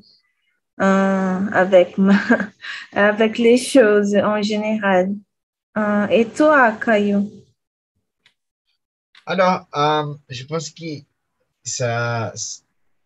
[0.79, 2.15] avec, ma,
[2.93, 5.11] avec les choses en général.
[5.77, 7.31] Euh, et toi, Caillou?
[9.27, 11.03] Alors, euh, je pense que
[11.65, 12.33] ça,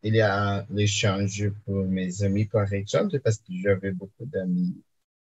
[0.02, 4.76] il y a l'échange pour mes amis, par exemple, parce que j'avais beaucoup d'amis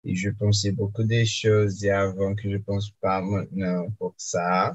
[0.05, 4.75] et je pensais beaucoup des choses avant que je pense pas maintenant pour ça.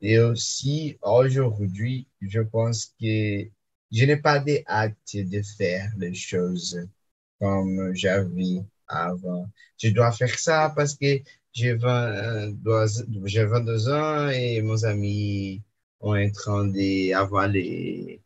[0.00, 3.48] Et aussi, aujourd'hui, je pense que
[3.92, 6.80] je n'ai pas de hâte de faire les choses
[7.40, 9.48] comme j'avais avant.
[9.78, 11.20] Je dois faire ça parce que
[11.52, 15.62] j'ai 22 ans et mes amis
[16.00, 18.20] ont en train d'avoir les,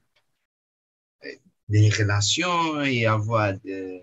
[1.69, 4.01] des relations et avoir de,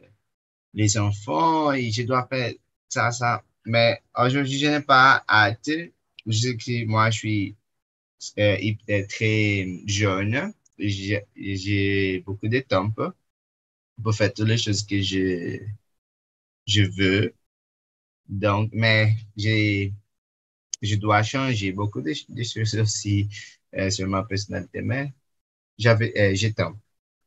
[0.74, 2.54] les enfants et je dois faire
[2.90, 3.44] ça, ça.
[3.66, 5.70] Mais aujourd'hui, je n'ai pas hâte.
[6.26, 7.56] Je sais que moi, je suis
[8.40, 8.58] euh,
[9.10, 15.60] très jeune j'ai beaucoup de temps pour faire toutes les choses que je,
[16.68, 17.34] je veux.
[18.30, 23.30] Donc, mais je dois changer beaucoup de, choses aussi
[23.76, 25.14] euh, sur ma personnalité, mais
[25.78, 26.74] j'avais, euh, j'ai temps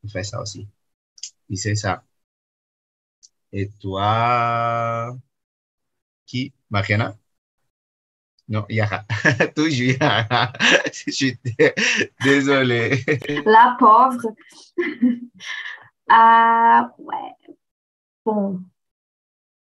[0.01, 0.69] pour faire ça aussi.
[1.51, 2.05] Et c'est ça.
[3.53, 5.17] Et toi,
[6.27, 6.53] qui?
[6.71, 7.17] Mariana?
[8.49, 9.05] Non, Yara.
[9.55, 10.53] Toujours Yara.
[10.93, 11.39] Je suis
[12.23, 13.05] désolée.
[13.47, 14.35] La pauvre.
[16.09, 17.55] Ah, ouais.
[18.25, 18.61] Bon.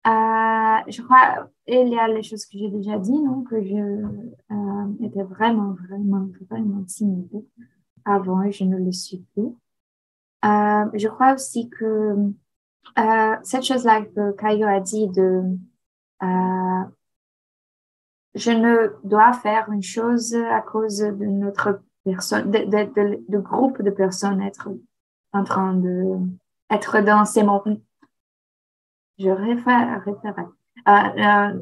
[0.08, 3.76] Euh, je crois il y a les choses que j'ai déjà dit, non, que je
[3.76, 7.44] euh, étais vraiment, vraiment, vraiment timide
[8.06, 9.50] avant et je ne le suis plus.
[10.46, 12.16] Euh, je crois aussi que
[13.44, 15.42] cette chose-là que Caillou a dit de
[18.36, 23.82] je ne dois faire une chose à cause de notre personne, de, de, de, groupe
[23.82, 24.70] de personnes être
[25.34, 26.20] en train de
[26.70, 27.78] être dans ces moments.
[29.18, 30.50] Je réfère, réfère
[30.88, 31.62] euh,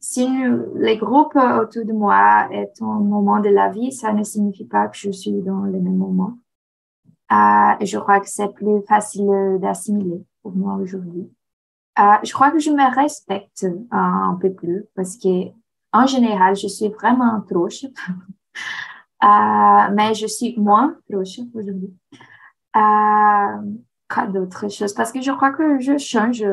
[0.00, 0.26] si
[0.74, 4.88] les groupes autour de moi est un moment de la vie, ça ne signifie pas
[4.88, 6.38] que je suis dans le même moment.
[7.30, 11.30] Euh, je crois que c'est plus facile d'assimiler pour moi aujourd'hui.
[11.98, 15.50] Euh, je crois que je me respecte un peu plus parce que
[15.92, 17.84] en général, je suis vraiment troche.
[19.22, 21.94] mais je suis moins troche aujourd'hui.
[24.18, 26.44] Euh, d'autres choses parce que je crois que je change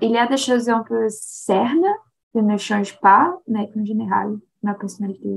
[0.00, 1.86] il y a des choses un peu cernes
[2.32, 5.28] qui ne changent pas, mais en général, ma personnalité,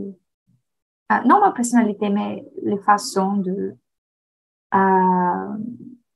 [1.12, 3.76] euh, non ma personnalité, mais les façons de
[4.74, 5.58] euh,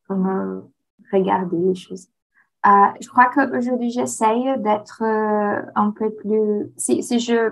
[0.08, 0.62] comment
[1.12, 2.08] regarder les choses.
[2.66, 2.70] Euh,
[3.00, 7.52] je crois qu'aujourd'hui, j'essaye d'être euh, un peu plus, si, si je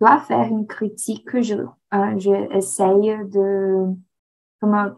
[0.00, 3.84] dois faire une critique, je, euh, je essaye de
[4.60, 4.92] comment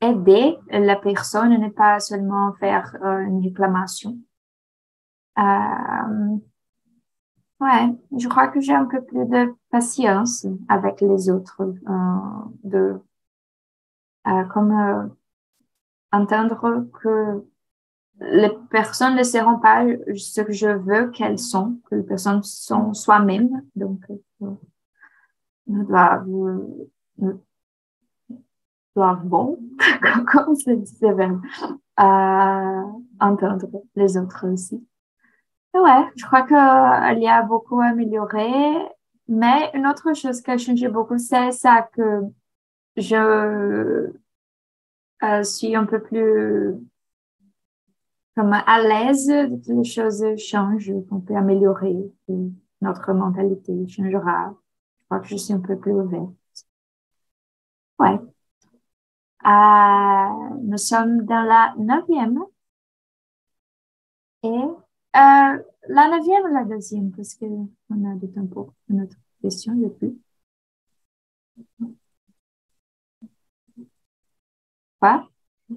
[0.00, 4.18] aider la personne, ne pas seulement faire euh, une réclamation.
[5.38, 6.38] Euh,
[7.60, 13.00] ouais, je crois que j'ai un peu plus de patience avec les autres, euh, de
[14.26, 15.06] euh, comme euh,
[16.12, 17.44] entendre que
[18.20, 22.92] les personnes ne seront pas ce que je veux qu'elles sont, que les personnes sont
[22.92, 24.04] soi-même, donc
[24.40, 24.58] on
[25.66, 26.22] doit
[28.96, 29.58] bon,
[30.32, 30.98] comme se dit
[31.96, 32.84] à
[33.20, 34.86] entendre les autres aussi.
[35.74, 38.74] ouais, je crois qu'il y a beaucoup à améliorer,
[39.28, 42.22] mais une autre chose qui a changé beaucoup, c'est ça que
[42.96, 44.10] je
[45.22, 46.74] euh, suis un peu plus
[48.36, 49.30] comme à l'aise,
[49.66, 51.96] les choses changent, on peut améliorer,
[52.80, 54.54] notre mentalité changera.
[55.00, 56.32] Je crois que je suis un peu plus ouverte.
[57.98, 58.29] Ouais.
[59.46, 62.40] Euh, nous sommes dans la neuvième.
[64.42, 69.16] Et euh, la neuvième ou la deuxième, parce qu'on a du temps pour une autre
[69.40, 70.20] question depuis.
[75.00, 75.28] Quoi?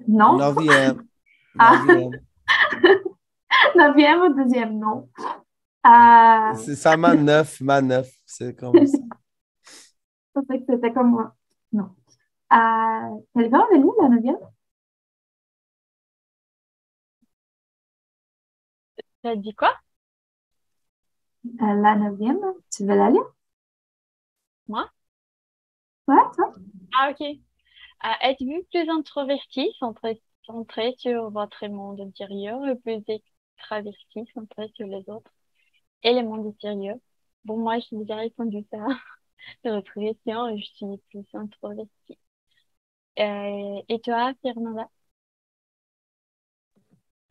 [0.08, 0.38] Non?
[0.38, 1.02] Neuvième.
[1.56, 1.84] Ah.
[3.76, 5.08] neuvième ou deuxième, non.
[5.86, 8.10] Euh, c'est ça, ma neuf, ma neuf.
[8.26, 8.98] C'est comme ça.
[10.68, 11.34] C'était comme moi.
[11.72, 11.90] Non.
[12.54, 14.38] Euh, quelqu'un veut lire la neuvième?
[19.22, 19.74] Tu as dit quoi?
[21.46, 22.38] Euh, la neuvième,
[22.70, 23.24] tu veux la lire?
[24.68, 24.84] Moi?
[26.08, 26.52] Ouais, toi?
[26.92, 27.20] Ah, ok.
[27.22, 27.58] Euh,
[28.22, 35.08] Êtes-vous plus introverti, centré, centré sur votre monde intérieur, ou plus extraverti, centré sur les
[35.10, 35.32] autres
[36.04, 36.96] et le monde extérieur?
[37.44, 38.78] Bon, moi, j'ai déjà répondu ça
[39.64, 42.18] sur votre question, je suis plus introvertie.
[43.18, 44.88] Euh, et toi, Fernanda?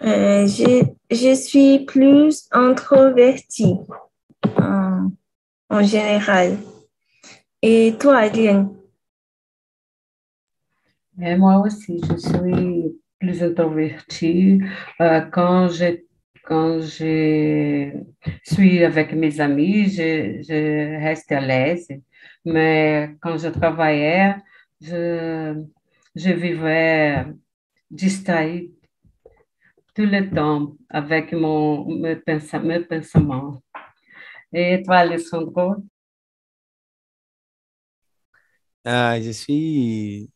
[0.04, 3.78] Euh, je, je suis plus introvertie
[4.58, 5.10] en,
[5.70, 6.58] en général.
[7.62, 8.76] Et toi, Adrienne?
[11.22, 14.60] Et moi aussi, je suis plus introvertie.
[15.02, 16.00] Euh, quand je,
[16.44, 17.92] quand je
[18.44, 21.88] suis avec mes amis, je, je reste à l'aise.
[22.46, 24.36] Mais quand je travaillais,
[24.84, 25.64] je,
[26.16, 27.26] je vivais
[27.90, 28.72] distraite
[29.96, 33.62] tout le temps avec mon, mes, pensaments.
[34.52, 35.76] Et toi, Alessandro?
[38.86, 40.30] Ah, je suis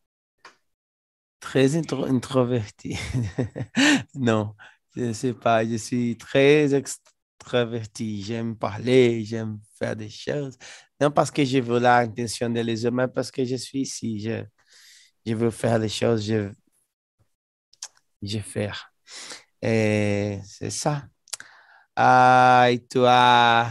[1.39, 2.95] très introverti.
[4.15, 4.55] non,
[4.95, 5.65] je ne sais pas.
[5.65, 8.23] Je suis très extraverti.
[8.23, 10.57] J'aime parler, j'aime faire des choses.
[10.99, 14.19] Non parce que je veux l'intention de les hommes, mais parce que je suis ici.
[14.19, 14.43] Je,
[15.25, 16.51] je veux faire les choses, je,
[18.21, 18.91] je faire.
[19.61, 21.07] Et c'est ça.
[22.69, 23.67] Et toi?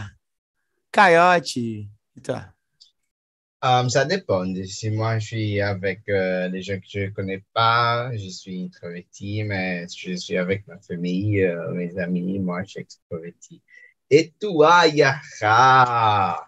[3.63, 4.45] Um, ça dépend.
[4.65, 8.63] Si moi, je suis avec euh, les gens que je ne connais pas, je suis
[8.63, 13.61] introverti, mais si je suis avec ma famille, euh, mes amis, moi, je suis extroverti.
[14.09, 16.47] Et toi, Yara?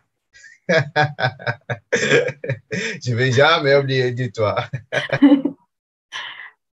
[1.93, 4.55] je vais jamais oublier de toi.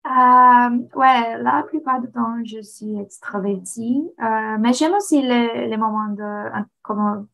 [0.06, 5.76] Euh, ouais, la plupart du temps, je suis extravertie, euh, mais j'aime aussi les, les,
[5.76, 7.26] moments de comme,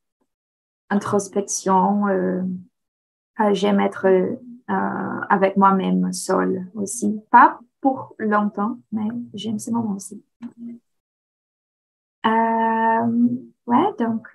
[0.89, 2.09] introspection.
[2.09, 2.41] Euh,
[3.53, 4.09] j'aime être
[5.29, 7.21] avec moi-même seule aussi.
[7.31, 10.25] Pas pour longtemps, mais j'aime ces moments aussi.
[12.25, 14.35] ouais, donc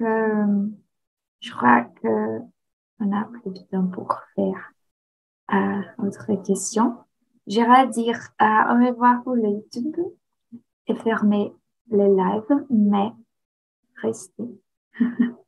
[1.48, 2.40] je crois que
[3.00, 4.74] on a plus de temps pour faire
[6.00, 6.98] autre question.
[7.46, 9.96] J'irai dire euh, au revoir pour le YouTube
[10.88, 11.54] et fermer
[11.90, 13.12] les lives, mais
[14.02, 14.60] restez.